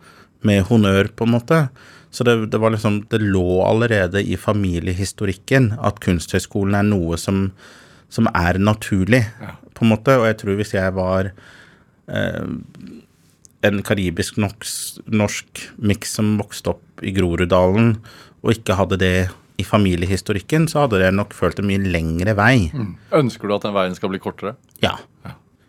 [0.46, 1.62] Med honnør, på en måte.
[2.14, 7.52] Så det, det var liksom Det lå allerede i familiehistorikken at Kunsthøgskolen er noe som,
[8.10, 9.26] som er naturlig,
[9.74, 10.16] på en måte.
[10.18, 11.32] Og jeg tror hvis jeg var
[12.08, 12.46] eh,
[13.68, 17.98] en karibisk norsk, miks som vokste opp i Groruddalen,
[18.46, 19.16] og ikke hadde det
[19.58, 22.70] i familiehistorikken, så hadde jeg nok følt en mye lengre vei.
[23.18, 24.54] Ønsker du at den veien skal bli kortere?
[24.84, 24.94] Ja.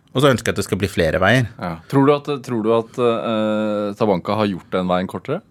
[0.09, 1.49] Og så ønsker jeg at det skal bli flere veier.
[1.59, 1.75] Ja.
[1.91, 5.43] Tror du at, tror du at uh, Tabanka har gjort den veien kortere?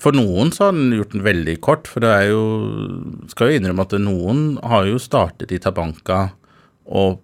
[0.00, 2.42] For noen så har den gjort den veldig kort, for det er jo
[3.30, 6.34] Skal jo innrømme at noen har jo startet i Tabanka,
[6.84, 7.22] og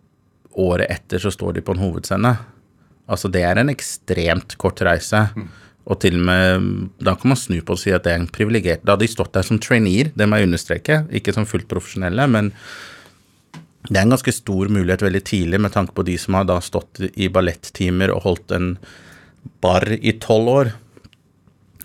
[0.61, 2.33] året etter så står de på en hovedscene.
[3.11, 5.27] Altså det er en ekstremt kort reise.
[5.91, 6.71] Og til og med
[7.03, 9.13] Da kan man snu på og si at det er en privilegert Da hadde de
[9.13, 12.53] stått der som traineer, det må jeg understreke, ikke som fullt profesjonelle, men
[13.91, 16.61] det er en ganske stor mulighet veldig tidlig med tanke på de som har da
[16.63, 18.69] stått i ballettimer og holdt en
[19.65, 20.71] bar i tolv år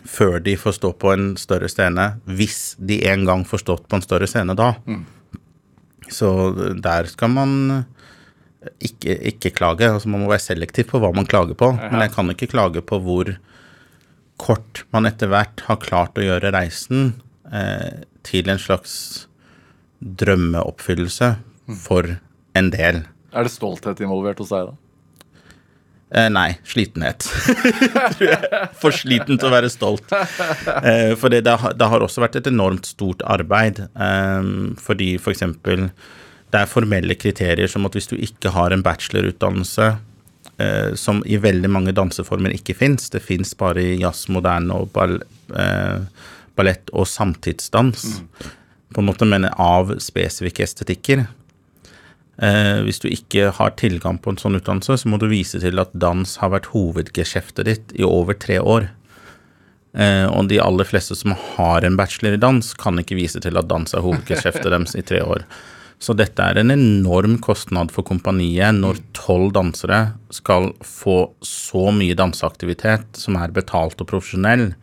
[0.05, 3.97] før de får stå på en større scene, hvis de en gang får stått på
[3.97, 4.75] en større scene da.
[6.13, 6.29] Så
[6.77, 7.55] der skal man
[8.77, 9.89] ikke, ikke klage.
[9.89, 11.71] Altså man må være selektiv på hva man klager på.
[11.73, 13.33] Men jeg kan ikke klage på hvor
[14.41, 17.15] kort man etter hvert har klart å gjøre reisen
[17.49, 19.25] eh, til en slags
[20.05, 21.33] drømmeoppfyllelse
[21.85, 22.17] for
[22.55, 23.03] en del.
[23.35, 24.81] Er det stolthet involvert hos deg, da?
[26.15, 27.25] Eh, nei, slitenhet.
[27.25, 28.59] Tror jeg.
[28.79, 30.13] For sliten til å være stolt.
[30.13, 33.81] Eh, for det, det, har, det har også vært et enormt stort arbeid.
[33.89, 35.89] Eh, fordi for eksempel
[36.53, 39.89] det er formelle kriterier som at hvis du ikke har en bachelorutdannelse,
[40.61, 44.93] eh, som i veldig mange danseformer ikke fins, det fins bare i jazz, moderne og
[44.95, 45.17] ball,
[45.57, 46.05] eh,
[46.55, 48.05] ballett og samtidsdans,
[48.95, 51.25] på en måte, men av spesifikke estetikker.
[52.43, 55.79] Eh, hvis du ikke har tilgang på en sånn utdannelse, så må du vise til
[55.79, 58.89] at dans har vært hovedgeskjeftet ditt i over tre år.
[59.95, 63.55] Eh, og de aller fleste som har en bachelor i dans, kan ikke vise til
[63.55, 65.47] at dans er hovedgeskjeftet deres i tre år.
[66.03, 70.01] Så dette er en enorm kostnad for kompaniet når tolv dansere
[70.33, 74.73] skal få så mye danseaktivitet som er betalt og profesjonell,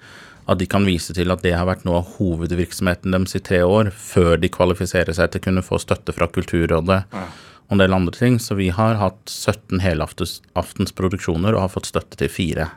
[0.50, 3.62] at de kan vise til at det har vært noe av hovedvirksomheten deres i tre
[3.62, 7.94] år, før de kvalifiserer seg til å kunne få støtte fra Kulturrådet og en del
[7.94, 8.38] andre ting.
[8.42, 12.68] Så vi har hatt 17 helaftens produksjoner og har fått støtte til fire.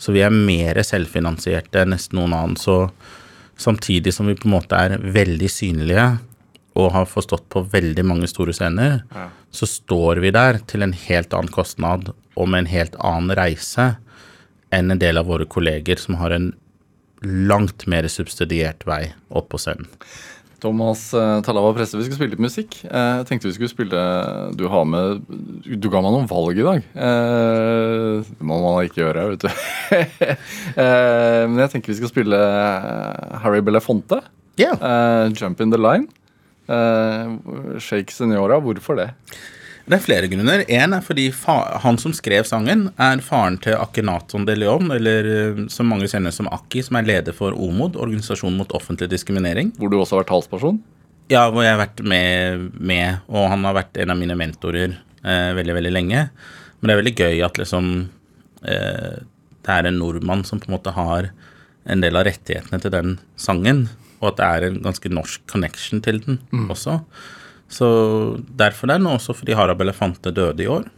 [0.00, 2.60] Så vi er mer selvfinansierte enn nesten noen annen.
[2.60, 2.90] Så
[3.60, 6.06] samtidig som vi på en måte er veldig synlige
[6.78, 9.02] og har forstått på veldig mange store scener,
[9.50, 13.94] så står vi der til en helt annen kostnad og med en helt annen reise
[14.70, 16.52] enn en del av våre kolleger som har en
[17.22, 19.88] langt mer subsidiert vei opp på scenen.
[20.60, 22.74] Thomas eh, Talava Presse, vi skal spille litt musikk.
[22.84, 24.00] Eh, Jeg tenkte vi skulle spille
[24.58, 25.22] Du har med
[25.64, 26.82] Du ga meg noen valg i dag.
[27.00, 29.48] Eh, Det må man ikke gjøre, vet du.
[31.50, 32.40] Men jeg tenker vi skal spille
[33.40, 34.20] Harry Belafonte.
[34.60, 36.08] Eh, Jump in the line.
[37.80, 38.60] Shake Senora.
[38.60, 39.08] Hvorfor det?
[39.90, 40.62] Det er flere grunner.
[40.70, 41.24] En er fordi
[41.82, 46.30] han som skrev sangen, er faren til Akhenaton de Leon, eller eh, som mange kjenner
[46.34, 49.72] som Akki, som er leder for OMOD, Organisasjonen mot offentlig diskriminering.
[49.80, 50.78] Hvor du også har vært talsperson?
[51.30, 54.94] Ja, hvor jeg har vært med, med og han har vært en av mine mentorer
[54.94, 56.22] eh, veldig, veldig lenge.
[56.78, 57.90] Men det er veldig gøy at liksom
[58.70, 59.18] eh,
[59.60, 61.32] det er en nordmann som på en måte har
[61.90, 63.88] en del av rettighetene til den sangen,
[64.20, 66.38] og at det er en ganske norsk connection til den
[66.70, 67.00] også.
[67.70, 67.88] Så
[68.58, 70.88] derfor den, og også fordi Harald Elefante døde i år.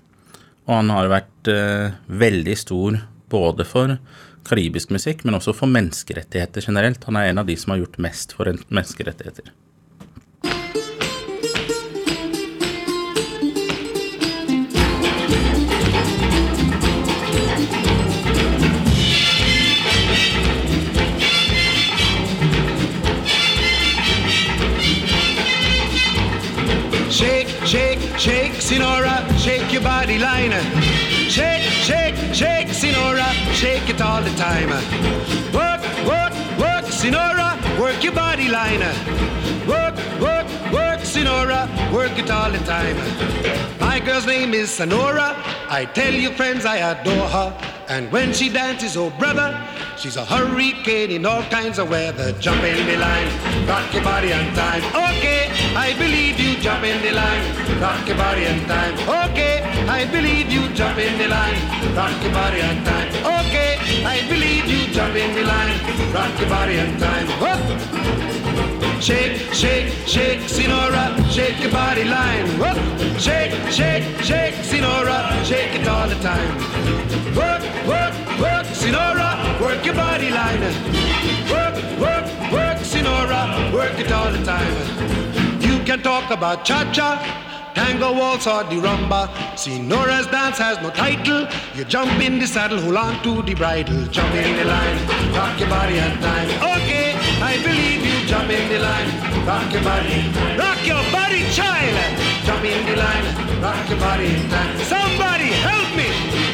[0.68, 3.00] Og han har vært eh, veldig stor
[3.32, 3.96] både for
[4.46, 7.04] karibisk musikk, men også for menneskerettigheter generelt.
[7.08, 9.52] Han er en av de som har gjort mest for menneskerettigheter.
[29.83, 30.53] Body line.
[31.29, 34.71] Shake, shake, shake, Sinora, shake it all the time.
[35.53, 38.81] Work, work, work, Sinora, work your body line.
[39.66, 42.97] Work, work, work, Sinora, work it all the time.
[43.81, 45.35] My girl's name is Sonora.
[45.68, 47.82] I tell you, friends, I adore her.
[47.88, 49.59] And when she dances, oh brother,
[49.99, 52.33] she's a hurricane in all kinds of weather.
[52.40, 53.29] Jump in the line,
[53.66, 54.83] rock your body on time.
[54.95, 56.57] Okay, I believe you.
[56.62, 57.42] Jump in the line,
[57.81, 58.95] rock your body on time.
[59.31, 60.68] Okay, I believe you.
[60.75, 61.57] Jump in the line,
[61.95, 63.09] rock your body on time.
[63.47, 64.92] Okay, I believe you.
[64.95, 65.79] Jump in the line,
[66.14, 67.27] rock your body on time.
[67.42, 69.03] Whoop.
[69.03, 72.47] Shake, shake, shake, Sinora, shake your body line.
[72.61, 72.79] Whoop.
[73.18, 76.57] Shake, shake, shake, Sinora, shake it all the time.
[77.35, 80.61] Work, work, work, Sinora, work your body line.
[81.50, 84.72] Work, work, work, Sinora, work it all the time.
[85.61, 87.11] You can talk about cha-cha,
[87.74, 89.28] tango waltz or the rumba.
[89.54, 91.46] Sinora's dance has no title.
[91.74, 94.98] You jump in the saddle, hold on to the bridle, jump in the line,
[95.35, 96.48] rock your body on time.
[96.76, 98.12] Okay, I believe you.
[98.28, 99.11] Jump in the line,
[99.46, 100.18] rock your body,
[100.56, 102.22] rock your body, child.
[102.46, 104.78] Jump in the line, rock your body in time.
[104.78, 105.32] Somebody.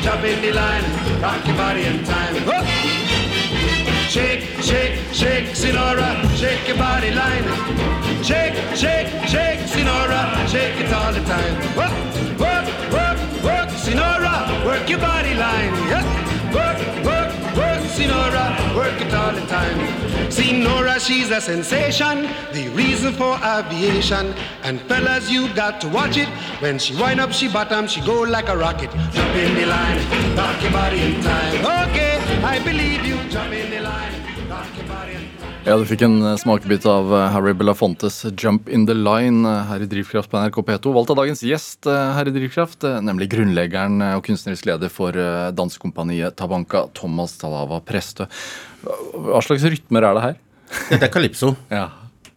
[0.08, 2.34] Jump in the line, rock your body in time.
[2.48, 2.64] Whoop.
[4.08, 7.44] Shake, shake, shake, Sinora, shake your body line.
[8.24, 11.54] Shake, shake, shake, Sinora, shake it all the time.
[11.76, 11.92] Work,
[12.40, 15.74] work, work, work, Sinora, work your body line.
[15.92, 16.54] Yeah.
[16.54, 17.17] Work, work,
[18.28, 19.78] Sinora, work it all the time.
[20.28, 24.34] Sinora, she's a sensation, the reason for aviation.
[24.62, 26.28] And fellas, you got to watch it.
[26.60, 28.90] When she wind up, she bottom, she go like a rocket.
[29.12, 31.88] Jump in the line, rock your body in time.
[31.88, 33.16] Okay, I believe you.
[33.30, 34.12] Jump in the line,
[35.66, 39.64] Ja, Du fikk en eh, smakebit av eh, Harry Belafontes 'Jump in the Line' eh,
[39.68, 40.92] her i Drivkraft på NRK P2.
[40.94, 45.18] Valgt av dagens gjest her i Drivkraft, nemlig grunnleggeren og kunstnerisk leder for
[45.58, 48.28] dansekompaniet Tabanka, Thomas Talava Prestø.
[48.84, 50.38] Hva slags rytmer er det her?
[50.92, 51.54] Dette er calypso.
[51.80, 51.88] Ja.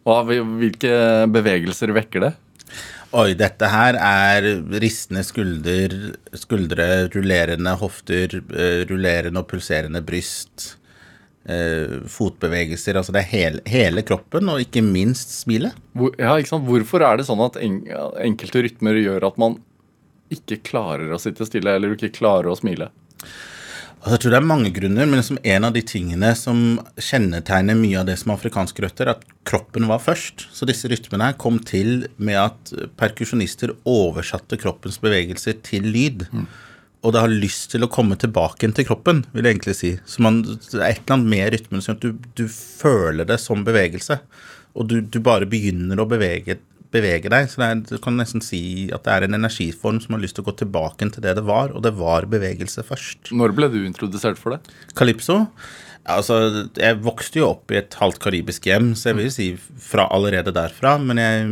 [0.02, 0.26] Og
[0.58, 0.90] hvilke
[1.30, 2.32] bevegelser vekker det?
[3.14, 4.48] Oi, dette her er
[4.82, 5.94] ristende skulder,
[6.34, 8.34] skuldre, rullerende hofter,
[8.90, 10.72] rullerende og pulserende bryst,
[11.48, 12.98] eh, fotbevegelser.
[12.98, 15.78] Altså det er hele, hele kroppen, og ikke minst smilet.
[15.98, 16.68] Hvor, ja, ikke sant?
[16.68, 17.82] Hvorfor er det sånn at en,
[18.22, 19.60] enkelte rytmer gjør at man
[20.32, 22.90] ikke klarer å sitte stille, eller ikke klarer å smile?
[24.02, 27.76] Altså, jeg tror det er mange grunner, men liksom en av de tingene som kjennetegner
[27.78, 30.48] mye av det som er afrikanske røtter, er at kroppen var først.
[30.50, 36.26] Så disse rytmene her kom til med at perkusjonister oversatte kroppens bevegelser til lyd.
[37.02, 39.92] Og det har lyst til å komme tilbake til kroppen, vil jeg egentlig si.
[40.06, 43.26] Så man, det er et eller annet med rytmen som gjør at du, du føler
[43.26, 44.20] det som bevegelse.
[44.78, 46.60] Og du, du bare begynner å bevege,
[46.94, 47.50] bevege deg.
[47.50, 48.62] Så det er, du kan nesten si
[48.94, 51.46] at det er en energiform som har lyst til å gå tilbake til det det
[51.48, 53.34] var, og det var bevegelse først.
[53.34, 54.76] Når ble du introdusert for det?
[54.98, 55.42] Calypso
[56.10, 59.44] Altså, jeg vokste jo opp i et halvt karibisk hjem, så jeg vil si
[59.78, 60.96] fra allerede derfra.
[60.98, 61.44] Men jeg,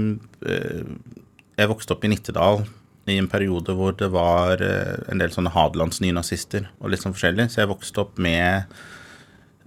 [0.42, 1.20] eh,
[1.60, 2.64] jeg vokste opp i Nittedal
[3.10, 7.50] i en periode hvor det var eh, en del sånne hadelandsnynazister og litt sånn forskjellig.
[7.52, 8.70] Så jeg vokste opp med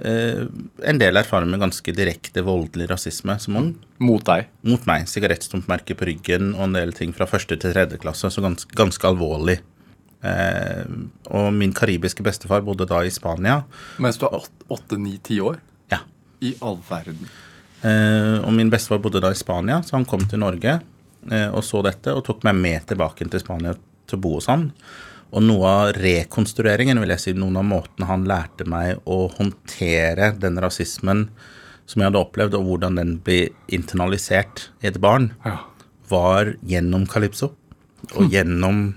[0.04, 0.46] eh,
[0.90, 3.70] en del erfaring med ganske direkte voldelig rasisme som ung.
[4.04, 4.50] Mot deg?
[4.68, 5.08] Mot meg.
[5.12, 8.32] Sigarettstumpmerke på ryggen og en del ting fra første til tredje klasse.
[8.34, 9.60] Så ganske, ganske alvorlig.
[10.24, 10.86] Eh,
[11.36, 13.64] og min karibiske bestefar bodde da i Spania.
[14.02, 14.40] Mens du er
[14.72, 15.60] åtte, ni, ti år?
[15.92, 16.04] Ja.
[16.44, 17.28] I all verden.
[17.84, 20.80] Eh, og min bestefar bodde da i Spania, så han kom til Norge
[21.54, 23.76] og så dette og tok meg med tilbake til Spania
[24.08, 24.72] til å bo hos han.
[25.34, 30.34] Og noe av rekonstrueringen, vil jeg si, noen av måtene han lærte meg å håndtere
[30.38, 31.28] den rasismen
[31.90, 35.58] som jeg hadde opplevd, og hvordan den blir internalisert i et barn, Ja.
[36.10, 37.54] var gjennom Calypso.
[38.16, 38.96] Og gjennom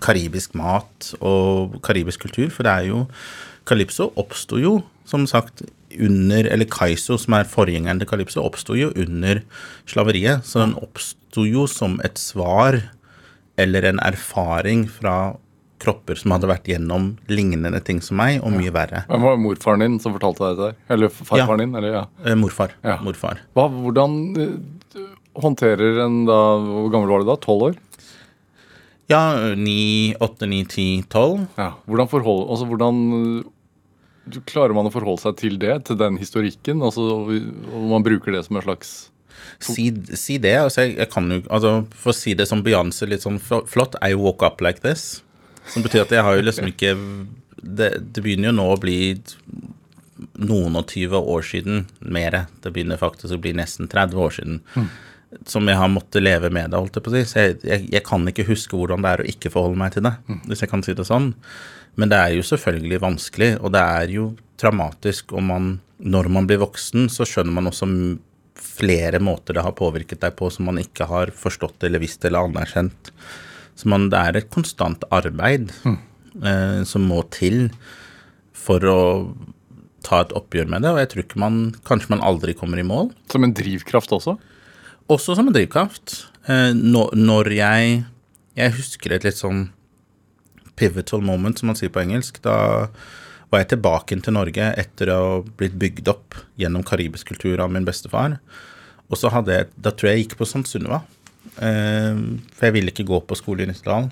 [0.00, 2.50] karibisk mat og karibisk kultur.
[2.50, 3.08] For det er jo
[3.66, 5.62] Calypso oppsto jo, som sagt,
[5.94, 9.42] under Eller Kaiso, som er forgjengeren til Calypso, oppsto jo under
[9.88, 10.44] slaveriet.
[10.46, 12.80] Så den oppsto jo som et svar
[13.56, 15.36] eller en erfaring fra
[15.82, 19.04] kropper som hadde vært gjennom lignende ting som meg, og mye verre.
[19.10, 20.84] Men var morfaren din som fortalte deg dette?
[20.92, 21.74] Eller farfaren din?
[21.76, 22.04] Eller, ja.
[22.24, 22.72] Eh, morfar.
[22.84, 22.98] Ja.
[23.04, 23.42] Morfar.
[23.56, 25.02] Hva, hvordan eh,
[25.36, 27.36] håndterer en da Hvor gammel var du da?
[27.42, 27.76] Tolv år?
[29.06, 29.20] Ja,
[29.54, 31.44] ni, åtte, ni, ti, tolv.
[31.60, 31.74] Ja.
[31.86, 32.96] Hvordan, forhold, altså, hvordan
[34.48, 35.74] klarer man å forholde seg til det?
[35.88, 36.82] Til den historikken?
[36.84, 38.96] Altså, og man bruker det som en slags
[39.60, 40.54] Si, si det.
[40.58, 43.94] altså jeg, jeg kan jo, altså For å si det som Beyoncé litt sånn flott
[44.04, 45.20] I woke up like this.
[45.70, 46.94] Som betyr at jeg har jo liksom ikke
[47.60, 48.98] Det, det begynner jo nå å bli
[50.40, 51.84] noen og tyve år siden.
[52.00, 52.46] Mere.
[52.64, 54.60] Det begynner faktisk å bli nesten 30 år siden.
[55.48, 57.24] Som jeg har måttet leve med det, holdt jeg på å si.
[57.26, 60.06] Så jeg, jeg, jeg kan ikke huske hvordan det er å ikke forholde meg til
[60.06, 60.14] det,
[60.46, 61.32] hvis jeg kan si det sånn.
[61.96, 64.28] Men det er jo selvfølgelig vanskelig, og det er jo
[64.60, 65.34] traumatisk.
[65.36, 67.88] Og man, når man blir voksen, så skjønner man også
[68.56, 72.48] flere måter det har påvirket deg på som man ikke har forstått eller visst eller
[72.48, 73.12] anerkjent.
[73.76, 77.68] Så man, det er et konstant arbeid eh, som må til
[78.56, 79.00] for å
[80.06, 81.56] ta et oppgjør med det, og jeg tror ikke man
[81.86, 83.10] Kanskje man aldri kommer i mål.
[83.32, 84.36] Som en drivkraft også?
[85.12, 86.24] Også som en drivkraft.
[86.50, 88.04] Eh, når, jeg
[88.56, 89.68] Jeg husker et litt sånn
[90.76, 92.40] pivotal moment, som man sier på engelsk.
[92.42, 92.88] Da
[93.52, 97.70] var jeg tilbake til Norge etter å ha blitt bygd opp gjennom karibisk kultur av
[97.70, 98.38] min bestefar.
[99.10, 100.64] Og så hadde jeg Da tror jeg jeg gikk på St.
[100.66, 101.02] Sunniva.
[101.60, 102.16] Eh,
[102.56, 104.10] for jeg ville ikke gå på skole i Nittedal.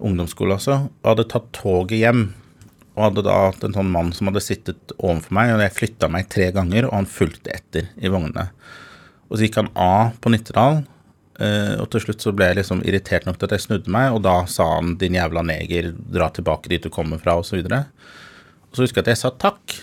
[0.00, 0.90] Ungdomsskole, altså.
[1.04, 2.32] Og hadde tatt toget hjem.
[2.96, 6.08] Og hadde da hatt en sånn mann som hadde sittet overfor meg, og jeg flytta
[6.10, 8.48] meg tre ganger, og han fulgte etter i vognene.
[9.30, 10.82] Og så gikk han av på Nittedal,
[11.38, 14.10] eh, og til slutt så ble jeg liksom irritert nok til at jeg snudde meg,
[14.16, 17.56] og da sa han 'din jævla neger, dra tilbake dit du kommer fra', og så
[17.56, 17.86] videre.
[18.70, 19.76] Og så husker jeg at jeg sa takk,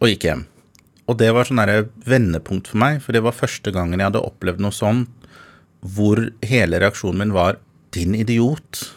[0.00, 0.46] og gikk hjem.
[1.08, 1.62] Og det var sånn
[2.04, 5.06] vendepunkt for meg, for det var første gangen jeg hadde opplevd noe sånn
[5.80, 7.56] hvor hele reaksjonen min var
[7.92, 8.92] 'din idiot',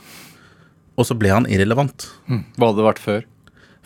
[0.97, 2.09] og så ble han irrelevant.
[2.27, 3.23] Hva hadde det vært før?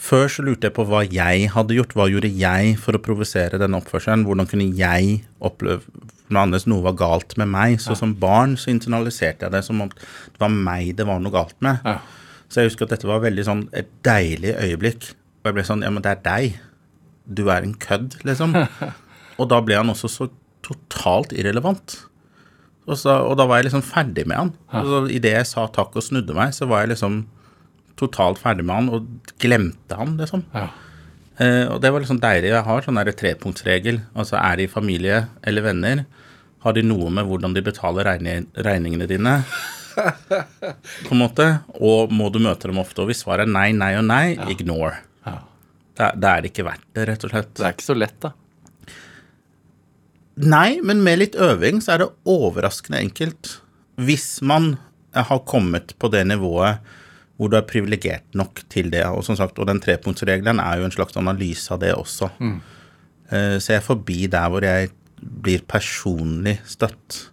[0.03, 1.93] Før så lurte jeg på hva jeg hadde gjort.
[1.95, 4.25] Hva gjorde jeg for å provosere denne oppførselen?
[4.27, 5.85] Hvordan kunne jeg oppleve
[6.33, 7.77] noe annet, noe var galt med meg?
[7.79, 11.31] Så som barn så internaliserte jeg det som om det var meg det var noe
[11.33, 11.79] galt med.
[11.87, 12.01] Ja.
[12.51, 15.13] Så jeg husker at dette var veldig sånn et deilig øyeblikk.
[15.41, 16.57] Og jeg ble sånn Ja, men det er deg.
[17.23, 18.57] Du er en kødd, liksom.
[19.39, 20.27] Og da ble han også så
[20.63, 21.95] totalt irrelevant.
[22.83, 24.51] Og, så, og da var jeg liksom ferdig med han.
[24.75, 27.21] Og så Idet jeg sa takk og snudde meg, så var jeg liksom
[27.99, 30.45] totalt ferdig med han og glemte han, liksom.
[30.55, 30.67] Ja.
[31.41, 32.51] Eh, og det var liksom deilig.
[32.51, 34.01] Jeg har sånn trepunktsregel.
[34.13, 36.03] Altså er de familie eller venner,
[36.63, 39.39] har de noe med hvordan de betaler regning regningene dine,
[41.05, 43.03] på en måte, og må du møte dem ofte.
[43.03, 44.95] Og hvis svaret er nei, nei og nei, ignore.
[45.27, 45.41] Ja.
[45.97, 47.51] Da, da er det ikke verdt det, rett og slett.
[47.59, 48.33] Det er ikke så lett, da.
[50.33, 53.57] Nei, men med litt øving så er det overraskende enkelt.
[54.01, 54.77] Hvis man
[55.13, 56.81] har kommet på det nivået
[57.37, 59.03] hvor du er privilegert nok til det.
[59.09, 62.29] Og som sagt, og den trepunktsregelen er jo en slags analyse av det også.
[63.31, 64.89] Eh, Så jeg er forbi der hvor jeg
[65.41, 67.29] blir personlig støtt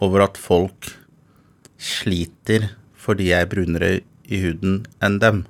[0.00, 0.90] over at folk
[1.78, 5.44] sliter fordi jeg er brunere i huden enn dem.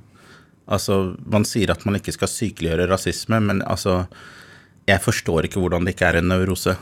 [0.69, 4.07] Altså, man sier at man ikke skal sykeliggjøre rasisme, men altså
[4.87, 6.77] Jeg forstår ikke hvordan det ikke er en nevrose.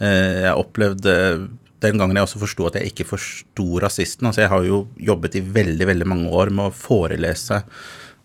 [0.00, 1.48] Eh, Jeg opplevde
[1.82, 4.28] den gangen jeg også forsto at jeg ikke forsto rasisten.
[4.28, 7.62] Altså, jeg har jo jobbet i veldig, veldig mange år med å forelese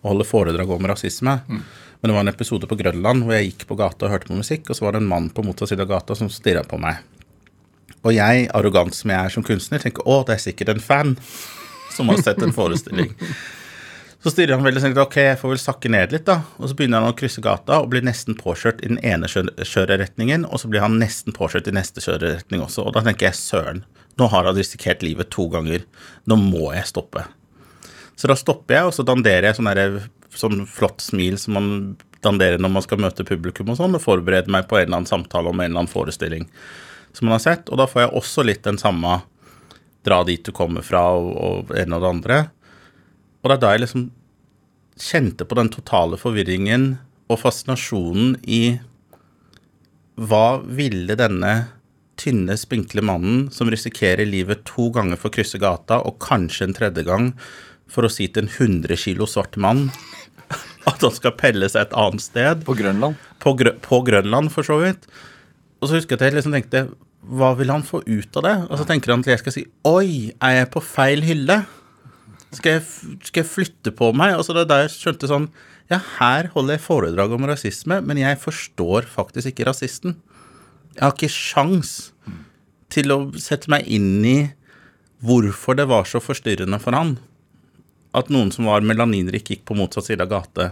[0.03, 1.36] og holde foredrag om rasisme.
[1.47, 4.38] Men det var en episode på Grønland hvor jeg gikk på gata og hørte på
[4.38, 6.80] musikk, og så var det en mann på motsatt side av gata som stirra på
[6.82, 7.01] meg.
[8.05, 11.16] Og jeg, arrogant som jeg er som kunstner, tenker å, det er sikkert en fan
[11.95, 13.14] som har sett en forestilling.
[14.28, 16.42] Så stirrer han veldig sånn, ok, jeg får vel sakke ned litt, da.
[16.60, 19.54] Og så begynner han å krysse gata og blir nesten påkjørt i den ene kjø-
[19.64, 22.84] kjøreretningen, og så blir han nesten påkjørt i neste kjøreretning også.
[22.84, 23.80] Og da tenker jeg søren,
[24.20, 25.86] nå har han risikert livet to ganger.
[26.28, 27.24] Nå må jeg stoppe.
[28.20, 29.96] Så da stopper jeg, og så danderer jeg sånn der,
[30.36, 31.72] sånn flott smil som man
[32.26, 35.10] danderer når man skal møte publikum og sånn, og forbereder meg på en eller annen
[35.14, 36.50] samtale om en eller annen forestilling
[37.16, 37.72] som man har sett.
[37.72, 39.22] Og da får jeg også litt den samme
[40.04, 41.32] dra dit du kommer fra, og,
[41.72, 42.44] og en og det andre.
[43.40, 44.08] Og det er da jeg liksom
[45.02, 46.98] kjente på den totale forvirringen
[47.32, 48.78] og fascinasjonen i
[50.18, 51.54] hva ville denne
[52.18, 56.78] tynne, spinkle mannen som risikerer livet to ganger for å krysse gata, og kanskje en
[56.78, 57.32] tredje gang
[57.88, 59.88] for å si til en 100 kilo svart mann
[60.89, 63.20] at han skal pelle seg et annet sted På Grønland.
[63.43, 65.06] på, Grø på Grønland, for så vidt.
[65.78, 66.88] Og så husker jeg at jeg liksom tenkte
[67.28, 68.56] Hva vil han få ut av det?
[68.66, 71.62] Og så tenker han at jeg skal si Oi, er jeg på feil hylle?
[72.56, 72.84] Skal jeg,
[73.28, 74.38] skal jeg flytte på meg?
[74.38, 75.50] Og så det er da jeg skjønte sånn
[75.91, 80.18] Ja, her holder jeg foredrag om rasisme, men jeg forstår faktisk ikke rasisten.
[80.95, 82.14] Jeg har ikke sjans
[82.91, 84.38] til å sette meg inn i
[85.24, 87.16] hvorfor det var så forstyrrende for han
[88.18, 90.72] at noen som var melaninrik, gikk på motsatt side av gate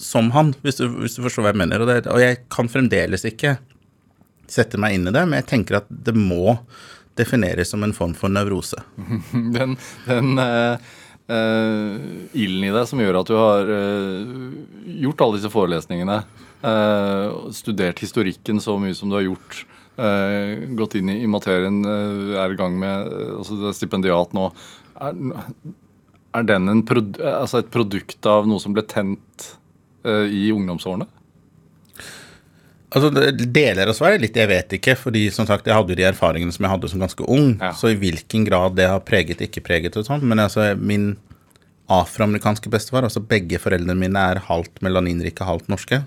[0.00, 1.84] som han, hvis du, hvis du forstår hva jeg mener.
[1.84, 3.56] Og, det, og jeg kan fremdeles ikke
[4.50, 6.58] sette meg inn i det, men jeg tenker at det må
[7.18, 8.80] defineres som en form for nevrose.
[9.54, 10.78] Den, den uh,
[11.30, 11.94] uh,
[12.32, 14.58] ilden i deg som gjør at du har uh,
[15.04, 16.24] gjort alle disse forelesningene,
[17.52, 19.58] studert historikken så mye som du har gjort,
[20.78, 24.46] gått inn i, i materien, er i gang med altså stipendiat nå.
[24.96, 25.18] Er,
[26.40, 29.50] er den en prod, altså et produkt av noe som ble tent
[30.08, 31.04] i ungdomsårene?
[32.94, 36.06] Altså, Deler av svaret litt jeg vet ikke, fordi som sagt, jeg hadde jo de
[36.06, 37.56] erfaringene som jeg hadde som ganske ung.
[37.58, 37.72] Ja.
[37.74, 40.22] Så i hvilken grad det har preget, ikke preget og sånn.
[40.22, 41.12] Men altså, min
[41.92, 46.00] afroamerikanske bestefar, altså begge foreldrene mine er halvt melaninrike, halvt norske.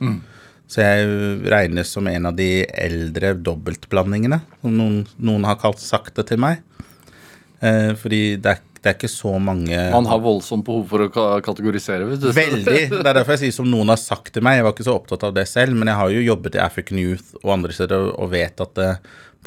[0.67, 1.11] Så jeg
[1.47, 6.63] regnes som en av de eldre dobbeltblandingene, som noen, noen har kalt sakte til meg.
[7.63, 11.09] Eh, fordi det er, det er ikke så mange Man har voldsomt behov for å
[11.13, 12.05] ka- kategorisere.
[12.09, 12.27] Vet du.
[12.35, 12.75] Veldig.
[12.93, 14.59] Det er derfor jeg sier som noen har sagt til meg.
[14.59, 16.99] Jeg var ikke så opptatt av det selv, men jeg har jo jobbet i African
[17.01, 18.91] Youth og andre steder og- vet at det,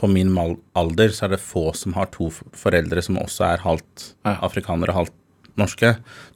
[0.01, 0.31] på min
[0.79, 4.37] alder så er det få som har to foreldre som også er halvt Ja.
[4.47, 5.17] afrikanere og halvt
[5.61, 5.91] norske.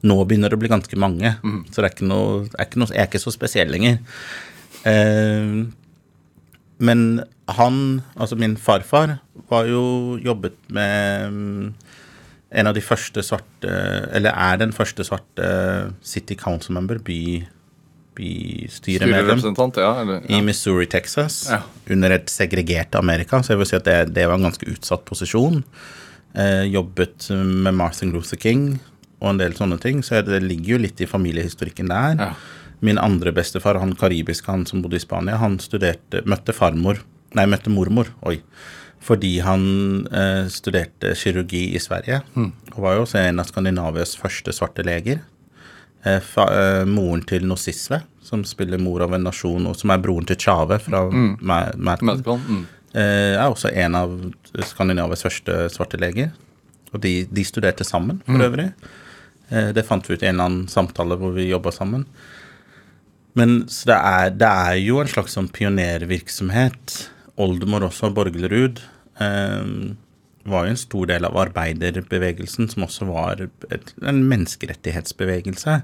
[0.04, 1.30] Nå begynner det å bli ganske mange,
[1.72, 3.98] så det er ikke noe, er ikke noe Jeg er ikke så spesiell lenger.
[4.84, 5.64] Uh,
[6.84, 9.18] men han, altså min farfar,
[9.48, 11.74] var jo jobbet med mm,
[12.54, 13.72] en av de første svarte
[14.14, 15.48] Eller er den første svarte
[16.06, 17.18] City Council member, by,
[18.14, 20.20] bystyremedlem, Styrerepresentant, ja.
[20.28, 20.40] I.
[20.46, 21.62] Missouri, Texas, Ja.
[21.90, 23.42] under et segregert Amerika.
[23.42, 25.64] Så jeg vil si at det, det var en ganske utsatt posisjon.
[26.34, 28.78] Eh, jobbet med Martin Luther King
[29.20, 32.16] og en del sånne ting, så det ligger jo litt i familiehistorikken der.
[32.18, 32.34] Ja.
[32.84, 36.98] Min andre bestefar, han karibiske, han som bodde i Spania, han studerte Møtte farmor
[37.34, 38.06] Nei, møtte mormor.
[38.22, 38.36] Oi.
[39.04, 39.64] Fordi han
[40.08, 42.22] eh, studerte kirurgi i Sverige.
[42.74, 45.20] Og var jo også en av Skandinavias første svarte leger.
[46.04, 50.00] Eh, fa, eh, moren til Nosisve, som spiller mor av en nasjon, og som er
[50.04, 51.30] broren til Tjave fra mm.
[51.44, 52.64] Madcon, mm.
[52.96, 54.16] eh, er også en av
[54.72, 56.32] Skandinavias første svarte leger.
[56.94, 58.70] Og de, de studerte sammen, for øvrig.
[59.50, 62.06] Eh, det fant vi ut i en eller annen samtale hvor vi jobba sammen.
[63.34, 66.98] Men så det er, det er jo en slags sånn pionervirksomhet.
[67.42, 73.94] Oldemor også, Borglerud, eh, var jo en stor del av arbeiderbevegelsen, som også var et,
[74.04, 75.80] en menneskerettighetsbevegelse.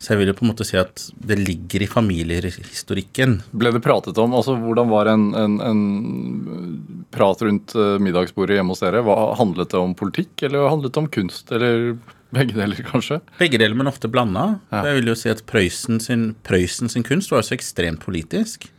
[0.00, 3.34] Så jeg vil jo på en måte si at det ligger i familiehistorikken.
[3.52, 4.32] Ble det pratet om?
[4.32, 5.82] altså Hvordan var en, en, en
[7.12, 9.02] prat rundt eh, middagsbordet hjemme hos dere?
[9.04, 11.52] Hva, handlet det om politikk, eller handlet det om kunst?
[11.52, 11.98] Eller
[12.32, 13.20] begge deler, kanskje?
[13.42, 14.46] Begge deler, men ofte blanda.
[14.72, 14.86] Ja.
[14.88, 18.70] Jeg vil jo si at Prøysen sin, Prøysen sin kunst var jo så ekstremt politisk.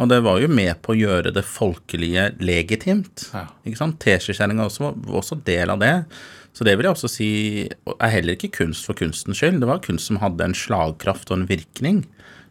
[0.00, 3.26] Og det var jo med på å gjøre det folkelige legitimt.
[3.34, 3.44] Ja.
[3.66, 3.98] Ikke sant?
[4.00, 5.94] Teskjekjerringa også var også del av det.
[6.56, 7.28] Så det vil jeg også si
[7.92, 9.60] er heller ikke kunst for kunstens skyld.
[9.60, 12.02] Det var kunst som hadde en slagkraft og en virkning.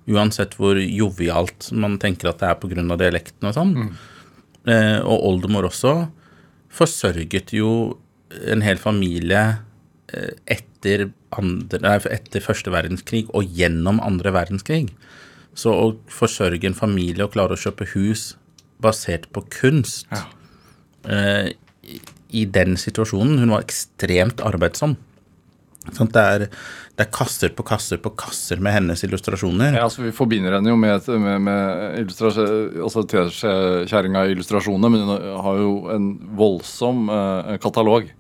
[0.09, 2.97] Uansett hvor jovialt man tenker at det er pga.
[2.97, 3.75] dialekten og sånn.
[4.69, 5.95] Eh, og oldemor også
[6.71, 7.97] forsørget jo
[8.47, 9.41] en hel familie
[10.13, 14.91] eh, etter, andre, nei, etter første verdenskrig og gjennom andre verdenskrig.
[15.57, 18.35] Så å forsørge en familie og klare å kjøpe hus
[18.81, 20.23] basert på kunst Ja.
[21.05, 21.51] eh,
[22.31, 24.95] i- den situasjonen Hun var ekstremt arbeidsom.
[25.91, 26.39] Sånn, det, er,
[26.95, 29.73] det er kasser på kasser på kasser med hennes illustrasjoner.
[29.73, 31.97] Ja, altså Vi forbinder henne jo med, med, med
[32.85, 33.01] altså
[34.29, 38.11] i illustrasjonene, men hun har jo en voldsom eh, katalog.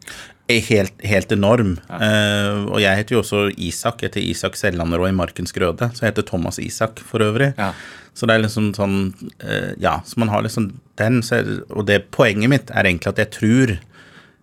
[0.67, 1.77] Helt, helt enorm.
[1.89, 4.01] Eh, og jeg heter jo også Isak.
[4.01, 5.87] Jeg heter Isak Sellanderå i Markens Grøde.
[5.95, 7.53] Så jeg heter Thomas Isak for øvrig.
[7.57, 7.71] Ja.
[8.13, 8.97] Så det er liksom sånn
[9.39, 11.21] uh, Ja, så man har liksom den.
[11.23, 13.77] Så er, og det poenget mitt er egentlig at jeg tror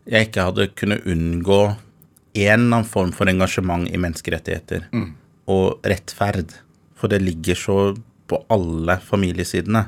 [0.09, 1.75] jeg ikke hadde kunnet unngå en
[2.39, 4.87] eller annen form for engasjement i menneskerettigheter
[5.53, 6.55] og rettferd.
[6.97, 7.77] For det ligger så
[8.29, 9.83] på alle familiesidene,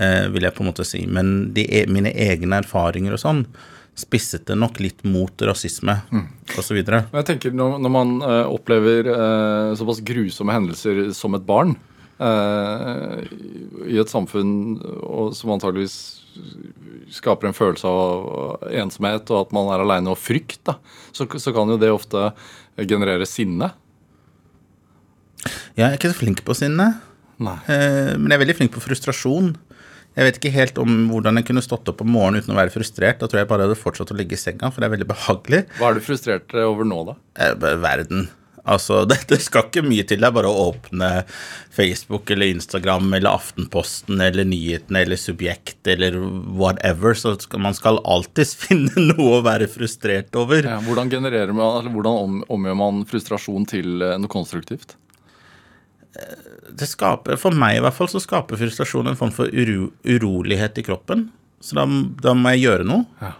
[0.00, 1.04] eh, vil jeg på en måte si.
[1.06, 3.42] Men de, e- mine egne erfaringer og sånn,
[3.96, 6.26] spisset det nok litt mot rasisme Mm.
[6.58, 6.76] osv.
[6.84, 11.72] Jeg tenker Når, når man uh, opplever uh, såpass grusomme hendelser som et barn
[12.20, 13.24] uh,
[13.88, 15.96] i et samfunn og, som antageligvis
[17.16, 20.76] skaper en følelse av ensomhet og at man er aleine og frykt, da,
[21.16, 22.28] så, så kan jo det ofte
[22.76, 23.70] generere sinne.
[25.76, 26.90] Jeg er ikke så flink på sinne,
[27.38, 29.54] men jeg er veldig flink på frustrasjon.
[30.16, 32.72] Jeg vet ikke helt om hvordan jeg kunne stått opp om morgenen uten å være
[32.72, 33.20] frustrert.
[33.20, 35.62] Da tror jeg bare hadde fortsatt å ligge i senga, for det er veldig behagelig.
[35.76, 37.16] Hva er du frustrert over nå, da?
[37.44, 37.52] Eh,
[37.84, 38.30] Verden.
[38.66, 40.22] Altså, det skal ikke mye til.
[40.22, 41.10] Det er bare å åpne
[41.76, 46.18] Facebook eller Instagram eller Aftenposten eller Nyhetene eller Subjekt eller
[46.56, 50.64] whatever, så skal man skal alltids finne noe å være frustrert over.
[50.64, 54.96] Ja, hvordan, genererer man, eller hvordan omgjør man frustrasjon til eh, noe konstruktivt?
[56.76, 60.80] Det skaper, For meg i hvert fall så skaper frustrasjon en form for uro, urolighet
[60.80, 61.28] i kroppen.
[61.60, 61.86] Så da,
[62.22, 63.06] da må jeg gjøre noe.
[63.22, 63.32] Ja.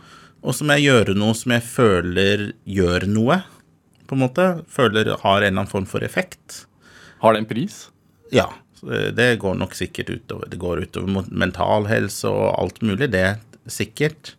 [0.47, 3.41] Og så må jeg gjøre noe som jeg føler gjør noe,
[4.07, 4.47] på en måte.
[4.71, 6.63] Føler har en eller annen form for effekt.
[7.23, 7.81] Har det en pris?
[8.35, 8.49] Ja,
[8.83, 10.49] det går nok sikkert utover.
[10.51, 13.39] Det går utover mental helse og alt mulig, det er
[13.71, 14.35] sikkert.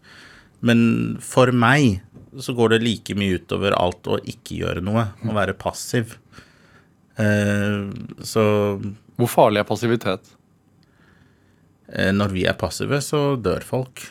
[0.63, 2.01] Men for meg
[2.39, 6.17] så går det like mye utover alt å ikke gjøre noe, å være passiv.
[7.18, 7.78] Eh,
[8.22, 8.43] så
[9.18, 10.34] Hvor farlig er passivitet?
[11.93, 14.03] eh, når vi er passive, så dør folk.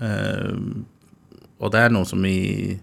[0.00, 0.56] Eh,
[1.58, 2.80] og det er noe som i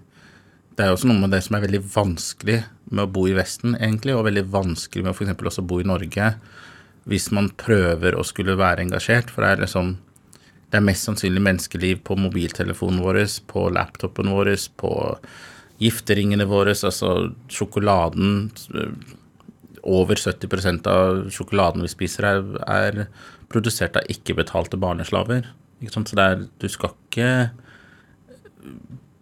[0.72, 3.76] Det er også noe med det som er veldig vanskelig med å bo i Vesten,
[3.76, 5.36] egentlig, og veldig vanskelig med å f.eks.
[5.36, 6.30] også bo i Norge,
[7.06, 9.30] hvis man prøver å skulle være engasjert.
[9.30, 9.98] For det er liksom
[10.72, 14.92] Det er mest sannsynlig menneskeliv på mobiltelefonen vår, på laptopen vår, på
[15.84, 18.48] gifteringene våre, altså sjokoladen
[19.84, 23.06] over 70% av sjokoladen vi spiser, er, er
[23.52, 25.48] produsert av ikke-betalte barneslaver.
[25.82, 25.94] Ikke?
[25.96, 27.32] Så er, du skal ikke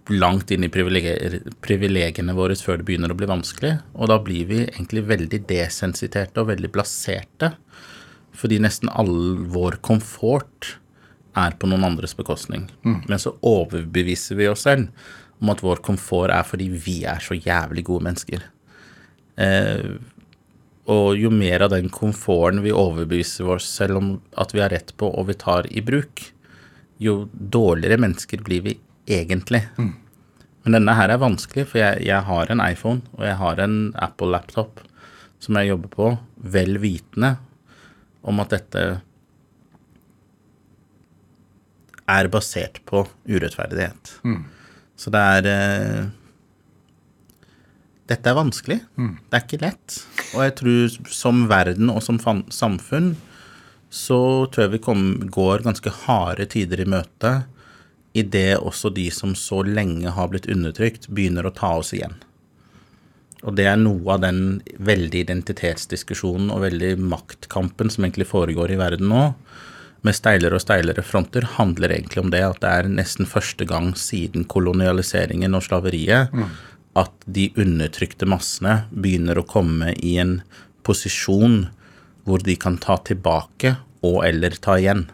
[0.10, 3.78] langt inn i privilegiene våre før det begynner å bli vanskelig.
[3.96, 7.54] Og da blir vi egentlig veldig desensiterte og veldig blaserte.
[8.40, 9.14] Fordi nesten all
[9.52, 10.76] vår komfort
[11.38, 12.68] er på noen andres bekostning.
[12.84, 14.90] Men så overbeviser vi oss selv
[15.40, 18.44] om at vår komfort er fordi vi er så jævlig gode mennesker.
[19.40, 19.94] Eh,
[20.90, 24.12] og jo mer av den komforten vi overbeviser oss selv om
[24.42, 26.24] at vi har rett på og vi tar i bruk,
[26.98, 28.78] jo dårligere mennesker blir vi
[29.10, 29.64] egentlig.
[30.66, 33.78] Men denne her er vanskelig, for jeg, jeg har en iPhone og jeg har en
[33.96, 34.82] Apple-laptop
[35.40, 36.10] som jeg jobber på,
[36.44, 37.38] vel vitende
[38.28, 38.82] om at dette
[42.10, 44.16] er basert på urettferdighet.
[45.00, 46.08] Så det er eh,
[48.10, 48.80] Dette er vanskelig.
[49.30, 50.00] Det er ikke lett.
[50.34, 53.14] Og jeg tror som verden og som samfunn
[53.90, 55.04] så tror jeg vi kom,
[55.34, 57.40] går ganske harde tider i møte
[58.18, 62.16] idet også de som så lenge har blitt undertrykt, begynner å ta oss igjen.
[63.46, 68.80] Og det er noe av den veldig identitetsdiskusjonen og veldig maktkampen som egentlig foregår i
[68.82, 69.28] verden nå,
[70.02, 73.92] med steilere og steilere fronter, handler egentlig om det at det er nesten første gang
[74.00, 76.32] siden kolonialiseringen og slaveriet
[76.98, 80.40] at de undertrykte massene begynner å komme i en
[80.88, 81.68] posisjon
[82.26, 83.76] hvor de kan ta tilbake
[84.06, 85.08] og eller ta igjen.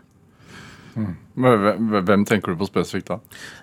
[0.95, 3.17] Hvem, hvem tenker du på spesifikt da?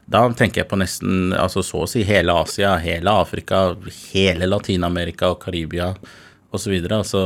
[0.04, 3.70] Da tenker jeg på nesten altså så å si hele Asia, hele Afrika,
[4.12, 5.94] hele Latin-Amerika og Karibia
[6.52, 6.74] osv.
[6.92, 7.22] Altså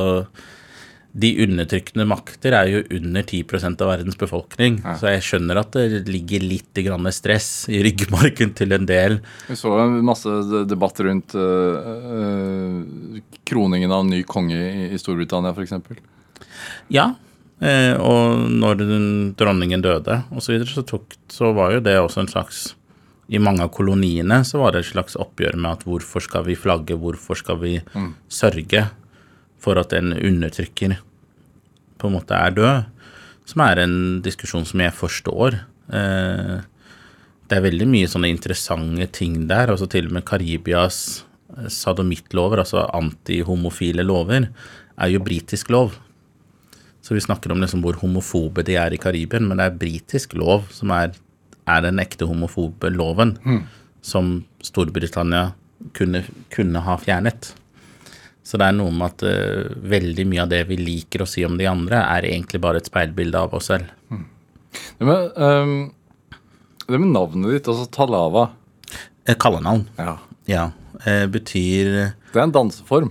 [1.17, 4.79] de undertrykkende makter er jo under 10 av verdens befolkning.
[5.01, 9.21] Så jeg skjønner at det ligger litt grann stress i ryggmargen til en del.
[9.49, 14.59] Vi så en masse de- debatt rundt øh, øh, kroningen av en ny konge
[14.91, 15.73] i, Storbritannia, f.eks.
[16.93, 17.15] Ja,
[17.65, 19.09] eh, og når den,
[19.41, 22.67] dronningen døde osv., så, videre, så, tok, så var jo det også en slags
[23.33, 26.55] I mange av koloniene så var det et slags oppgjør med at hvorfor skal vi
[26.61, 27.73] flagge, hvorfor skal vi
[28.29, 28.85] sørge
[29.67, 30.95] for at en undertrykker
[31.99, 32.87] på en måte er død,
[33.47, 35.59] som er en diskusjon som jeg forstår.
[35.91, 36.57] Eh,
[37.47, 39.71] det er veldig mye sånne interessante ting der.
[39.73, 41.25] altså Til og med Karibias
[41.57, 44.51] eh, sadomittlover, altså antihomofile lover,
[44.97, 45.97] er jo britisk lov.
[47.03, 50.35] Så vi snakker om liksom hvor homofobe de er i Karibien, men det er britisk
[50.35, 51.15] lov som er,
[51.71, 53.37] er den ekte homofobe loven,
[54.03, 55.53] som Storbritannia
[55.95, 57.53] kunne, kunne ha fjernet.
[58.47, 61.43] Så det er noe med at uh, veldig mye av det vi liker å si
[61.47, 63.91] om de andre, er egentlig bare et speilbilde av oss selv.
[65.01, 65.89] Det med, um,
[66.87, 68.51] det med navnet ditt, altså Talava
[69.27, 70.19] Eh, Kallenavn, ja.
[70.47, 70.71] ja,
[71.05, 71.89] eh, betyr
[72.33, 73.11] Det er en danseform.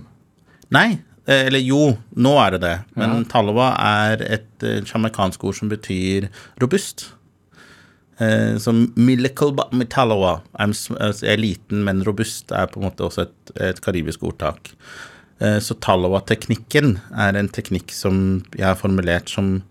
[0.72, 2.76] Nei, eh, eller jo, nå er det det.
[2.96, 6.30] Men Talowa er et eh, ord som betyr
[6.62, 7.10] robust.
[8.18, 13.26] Eh, så Miracle Metalawa altså, Jeg er liten, men robust er på en måte også
[13.26, 14.72] et, et karibisk ordtak.
[15.38, 19.62] Eh, så Talawa-teknikken er en teknikk som jeg har formulert som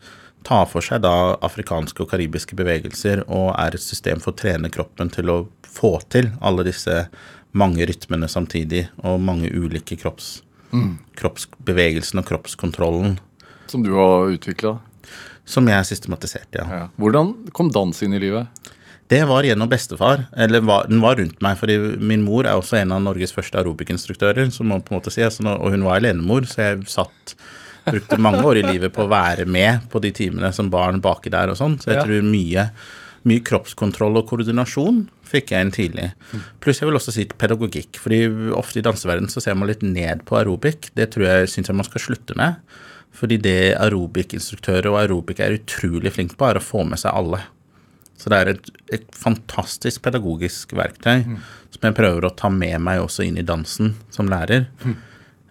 [0.45, 4.70] tar for seg da afrikanske og karibiske bevegelser, og er et system for å trene
[4.70, 7.07] kroppen til å få til alle disse
[7.57, 10.43] mange rytmene samtidig, og mange ulike kropps,
[11.18, 13.18] kroppsbevegelsene og kroppskontrollen,
[13.68, 14.78] Som du har utvikla.
[15.45, 16.66] som jeg systematiserte, ja.
[16.70, 16.88] Ja.
[16.97, 18.47] Hvordan kom dans inn i livet?
[19.12, 22.80] Det var gjennom bestefar, eller var, den var rundt meg, fordi min mor er også
[22.80, 25.99] en av Norges første aerobic-instruktører, som man på en måte si, altså, og hun var
[25.99, 27.36] alenemor, så jeg satt
[27.86, 31.30] brukte mange år i livet på å være med på de timene som barn baki
[31.34, 32.66] der og sånn, så jeg tror mye,
[33.30, 36.10] mye kroppskontroll og koordinasjon fikk jeg inn tidlig.
[36.64, 38.24] Pluss jeg vil også si pedagogikk, fordi
[38.58, 40.89] ofte i danseverdenen så ser man litt ned på aerobic.
[40.97, 42.58] Det tror jeg syns jeg man skal slutte med.
[43.16, 47.39] Fordi det aerobic-instruktører og aerobic er utrolig flinke på, er å få med seg alle.
[48.18, 51.26] Så det er et, et fantastisk pedagogisk verktøy
[51.76, 54.70] som jeg prøver å ta med meg også inn i dansen som lærer.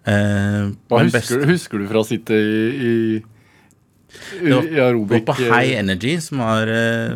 [0.05, 2.95] Eh, Hva husker, best- du, husker du fra å sitte i, i,
[4.41, 5.21] i, i aerobic?
[5.21, 7.13] Og på High Energy, som var eh,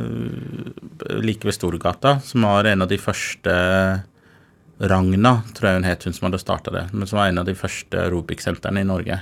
[1.25, 3.57] like ved Storgata, som var en av de første
[4.79, 7.49] Ragna, tror jeg hun het, hun som hadde starta det, men som var en av
[7.49, 9.17] de første aerobic-sentrene i Norge.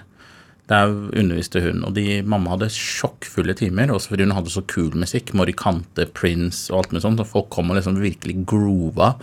[0.68, 4.90] Der underviste hun, og de, mamma hadde sjokkfulle timer, også fordi hun hadde så kul
[5.00, 9.14] musikk, Morikante, Prince og alt mulig sånt, og folk kom og liksom virkelig groova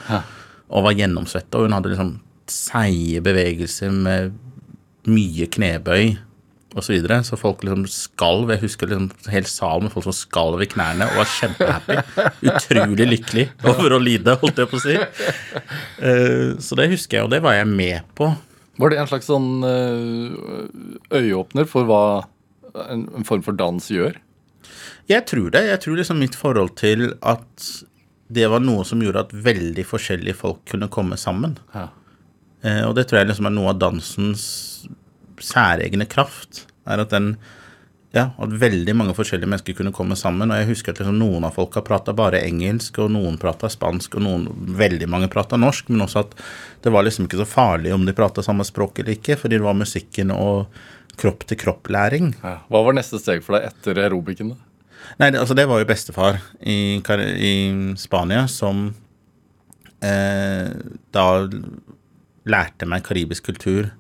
[0.75, 2.15] og var gjennomsvette, og hun hadde liksom
[2.49, 4.33] seige bevegelser med
[5.09, 6.15] mye knebøy
[6.75, 8.49] og så videre, så folk liksom skalv.
[8.51, 11.99] Jeg husker liksom en hel sal med folk som skalv i knærne og var kjempehappy.
[12.51, 14.97] Utrolig lykkelig over å lide, holdt jeg på å si.
[16.03, 18.33] Eh, Så det husker jeg, og det var jeg med på.
[18.81, 20.37] Var det en slags sånn eh,
[21.15, 22.05] øyeåpner for hva
[22.91, 24.17] en, en form for dans gjør?
[25.11, 25.67] Jeg tror det.
[25.69, 27.69] Jeg tror liksom mitt forhold til at
[28.35, 31.59] det var noe som gjorde at veldig forskjellige folk kunne komme sammen.
[31.75, 31.89] Ja.
[32.65, 34.45] Eh, og det tror jeg liksom er noe av dansens
[35.43, 36.65] særegne kraft.
[36.89, 37.35] Er at den
[38.15, 40.53] Ja, at veldig mange forskjellige mennesker kunne komme sammen.
[40.53, 44.15] Og jeg husker at liksom noen av folka prata bare engelsk, og noen prata spansk,
[44.19, 44.45] og noen,
[44.79, 45.91] veldig mange prata norsk.
[45.91, 46.37] Men også at
[46.85, 49.67] det var liksom ikke så farlig om de prata samme språk eller ikke, fordi det
[49.67, 50.71] var musikken og
[51.19, 52.37] kropp-til-kropp-læring.
[52.43, 52.61] Ja.
[52.71, 54.55] Hva var neste steg for deg etter aerobicen?
[54.55, 54.63] da?
[55.19, 57.55] Nei, det, altså det var jo bestefar i, i
[58.01, 58.87] Spania som
[60.03, 60.71] eh,
[61.15, 61.27] da
[62.45, 63.91] lærte meg karibisk kultur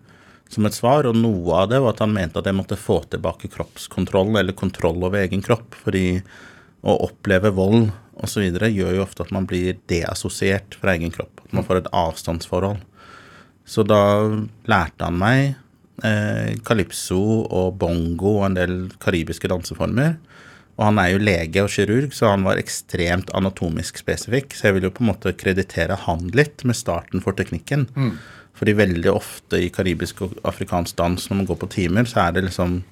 [0.53, 3.01] som et svar, og noe av det var at han mente at jeg måtte få
[3.11, 6.20] tilbake kroppskontroll, eller kontroll over egen kropp, fordi
[6.84, 7.88] å oppleve vold
[8.22, 8.45] osv.
[8.53, 12.82] gjør jo ofte at man blir deassosiert fra egen kropp, at man får et avstandsforhold.
[13.64, 14.05] Så da
[14.68, 15.55] lærte han meg
[16.05, 20.18] eh, calypso og bongo og en del karibiske danseformer.
[20.74, 24.57] Og han er jo lege og kirurg, så han var ekstremt anatomisk spesifikk.
[24.57, 27.86] Så jeg vil jo på en måte kreditere han litt med starten for teknikken.
[28.55, 32.36] Fordi veldig ofte i karibisk og afrikansk dans, når man går på timer, så er
[32.36, 32.82] det liksom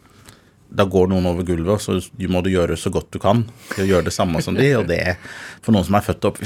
[0.73, 3.43] Da går noen over gulvet, og så må du gjøre så godt du kan
[3.75, 5.19] til å gjøre det samme som de, og det
[5.61, 6.41] For noen som er født og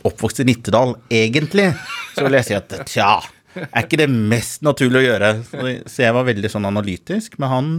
[0.00, 1.66] oppvokst i Nittedal, egentlig,
[2.14, 3.18] så vil jeg si at tja,
[3.60, 5.30] er ikke det mest naturlig å gjøre?
[5.84, 7.72] Så jeg var veldig sånn analytisk, men han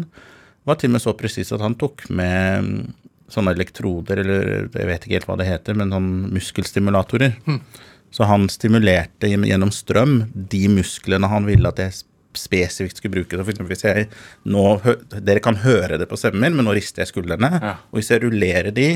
[0.69, 2.91] var til og med så presis at han tok med
[3.31, 7.39] sånne elektroder, eller jeg vet ikke helt hva det heter, men sånn muskelstimulatorer.
[8.11, 12.01] Så han stimulerte gjennom strøm de musklene han ville at jeg
[12.37, 13.37] spesifikt skulle bruke.
[13.37, 14.07] Så for eksempel hvis jeg
[14.51, 14.65] nå,
[15.19, 17.51] Dere kan høre det på stemmen min, men nå rister jeg skuldrene.
[17.55, 17.73] Ja.
[17.91, 18.89] Og hvis jeg rullerer de,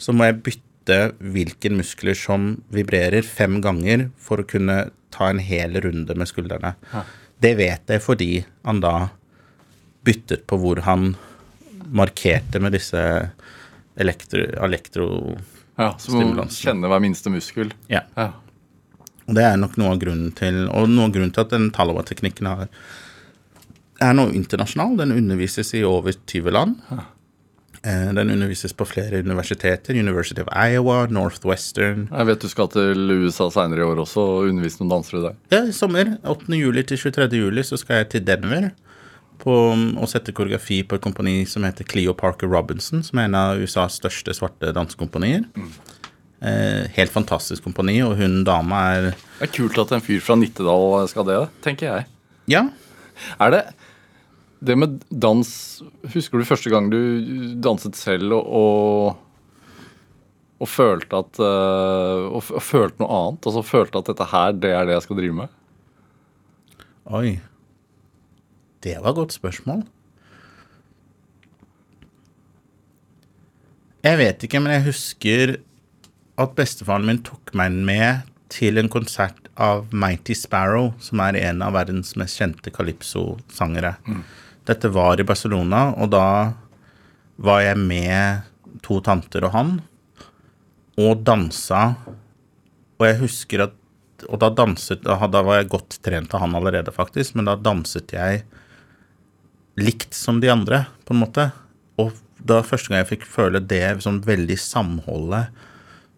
[0.00, 1.00] så må jeg bytte
[1.34, 6.74] hvilke muskler som vibrerer fem ganger for å kunne ta en hel runde med skuldrene.
[7.40, 8.32] Det vet jeg fordi
[8.66, 9.08] han da
[10.04, 11.14] byttet på hvor han
[11.94, 13.00] markerte med disse
[14.00, 14.44] elektro...
[14.66, 15.08] elektro
[15.78, 17.72] Ja, Så må kjenne hver minste muskel.
[17.90, 18.02] ja.
[18.16, 18.30] Ja.
[19.26, 21.70] Og det er nok noe av grunnen til Og noe av grunnen til at den
[21.72, 22.68] Talawa-teknikken har
[24.02, 24.96] er nå internasjonal.
[24.98, 26.76] Den undervises i over 20 land.
[27.84, 29.94] Eh, Den undervises på flere universiteter.
[29.96, 34.48] University of Iowa, Northwestern Jeg vet du skal til USA seinere i år også og
[34.50, 35.34] undervise noen dansere der.
[35.50, 36.18] Ja, i sommer.
[36.24, 36.52] 8.
[36.60, 37.30] juli til 23.
[37.38, 38.70] juli så skal jeg til Denver
[39.42, 43.38] på å sette koreografi på et kompani som heter Cleo Parker Robinson, som er en
[43.38, 45.46] av USAs største svarte dansekompanier.
[46.44, 50.36] Eh, helt fantastisk kompani, og hun dama er Det er kult at en fyr fra
[50.36, 52.08] Nittedal skal det, tenker jeg.
[52.52, 52.68] Ja,
[53.40, 53.62] Er det
[54.64, 55.48] det med dans
[56.14, 56.98] Husker du første gang du
[57.62, 59.16] danset selv og, og,
[60.60, 63.48] og følte at eh, og, og følte noe annet?
[63.48, 65.58] Altså følte at dette her, det er det jeg skal drive med?
[67.04, 67.36] Oi.
[68.84, 69.84] Det var et godt spørsmål.
[74.04, 75.54] Jeg vet ikke, men jeg husker
[76.36, 81.62] at bestefaren min tok meg med til en konsert av Mighty Sparrow, som er en
[81.64, 83.94] av verdens mest kjente calypso-sangere.
[84.68, 86.26] Dette var i Barcelona, og da
[87.40, 88.44] var jeg med
[88.84, 89.72] to tanter og han,
[91.00, 91.94] og dansa.
[93.00, 93.80] Og jeg husker at
[94.30, 97.56] Og da danset Da da var jeg godt trent av han allerede, faktisk, men da
[97.60, 98.44] danset jeg
[99.80, 101.48] likt som de andre, på en måte.
[102.00, 105.54] Og da første gang jeg fikk føle det sånn veldig samholdet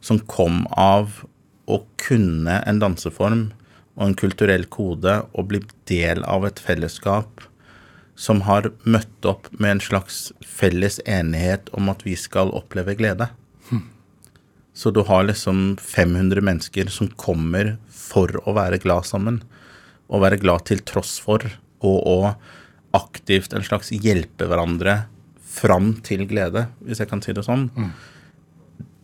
[0.05, 1.23] som kom av
[1.67, 3.49] å kunne en danseform
[3.97, 7.43] og en kulturell kode og bli del av et fellesskap
[8.17, 13.29] som har møtt opp med en slags felles enighet om at vi skal oppleve glede.
[14.77, 19.39] Så du har liksom 500 mennesker som kommer for å være glad sammen,
[20.13, 21.41] og være glad til tross for,
[21.81, 22.19] og å
[22.95, 25.07] aktivt en slags hjelpe hverandre
[25.57, 27.71] fram til glede, hvis jeg kan si det sånn.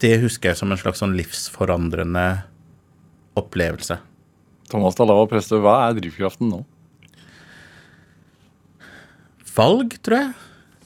[0.02, 2.42] Det husker jeg som en slags sånn livsforandrende
[3.38, 3.98] opplevelse.
[4.68, 6.62] Thomas Dalao Prestø, hva er drivkraften nå?
[9.56, 10.32] Valg, tror jeg.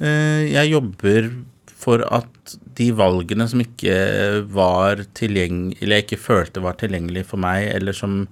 [0.01, 1.31] Eh, Jeg jobber
[1.77, 7.39] for at de valgene som ikke var tilgjengelig, eller jeg ikke følte var tilgjengelig for
[7.41, 8.27] meg, eller som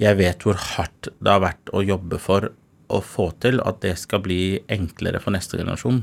[0.00, 2.50] jeg vet hvor hardt det har vært å jobbe for
[2.92, 6.02] å få til, at det skal bli enklere for neste generasjon.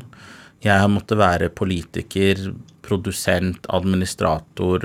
[0.66, 2.40] Jeg har måttet være politiker,
[2.86, 4.82] produsent, administrator,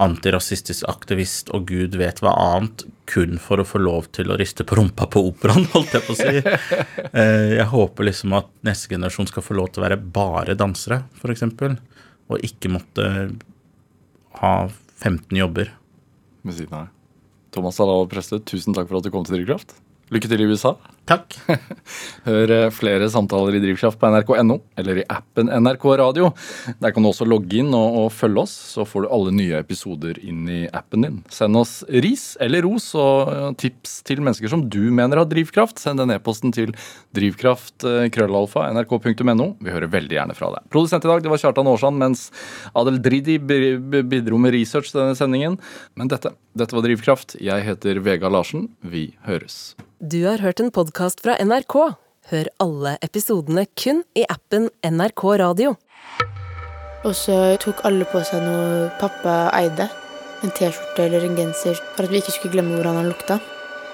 [0.00, 4.64] antirasistisk aktivist og gud vet hva annet, kun for å få lov til å riste
[4.64, 6.36] på rumpa på operaen, holdt jeg på å si.
[7.10, 11.02] Eh, Jeg håper liksom at neste generasjon skal få lov til å være bare dansere,
[11.18, 11.44] f.eks.
[12.30, 13.10] Og ikke måtte
[14.40, 14.54] ha
[15.02, 15.72] 15 jobber.
[16.46, 16.88] ved siden av?
[17.50, 19.74] Thomas og Preste, tusen takk for at du kom til Drivkraft.
[20.10, 20.74] Lykke til i USA.
[21.08, 21.34] Takk.
[22.28, 26.28] Hør eh, flere samtaler i Drivkraft på nrk.no eller i appen NRK Radio.
[26.78, 29.58] Der kan du også logge inn og, og følge oss, så får du alle nye
[29.58, 31.16] episoder inn i appen din.
[31.34, 35.82] Send oss ris eller ros og eh, tips til mennesker som du mener har drivkraft.
[35.82, 36.76] Send den e-posten til
[37.16, 38.06] drivkraft eh.
[38.10, 40.70] Vi hører veldig gjerne fra deg.
[40.70, 42.28] Produsent i dag det var Kjartan Aarsand, mens
[42.78, 45.58] Adel Dridi bi- bi- bidro med research til denne sendingen.
[45.98, 47.34] Men dette, dette var Drivkraft.
[47.42, 48.68] Jeg heter Vega Larsen.
[48.86, 49.72] Vi høres.
[50.00, 51.74] Du har hørt en podkast fra NRK.
[52.30, 55.74] Hør alle episodene kun i appen NRK Radio.
[57.04, 59.88] Og så tok alle på seg noe pappa eide.
[60.44, 63.40] En T-skjorte eller en genser, for at vi ikke skulle glemme hvordan han lukta.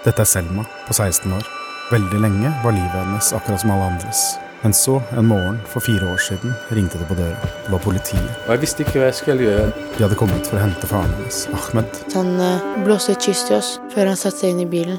[0.05, 1.47] Dette er Selma på 16 år.
[1.91, 4.27] Veldig lenge var livet hennes akkurat som alle andres.
[4.63, 7.39] Men så, en morgen for fire år siden, ringte det på døra.
[7.65, 8.31] Det var politiet.
[8.47, 9.67] Og jeg visste ikke hva jeg skulle gjøre.
[9.97, 12.01] De hadde kommet for å hente faren hennes, Ahmed.
[12.17, 14.99] Han eh, blåste et kyss til oss før han satte seg inn i bilen.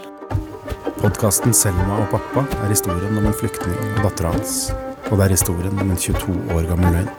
[0.97, 4.55] Podkasten Selma og pappa er historien om en flyktning og dattera hans.
[5.07, 7.11] Og det er historien om en 22 år gammel løgn.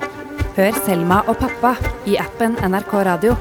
[0.59, 3.37] Hør Selma og pappa i appen NRK Radio.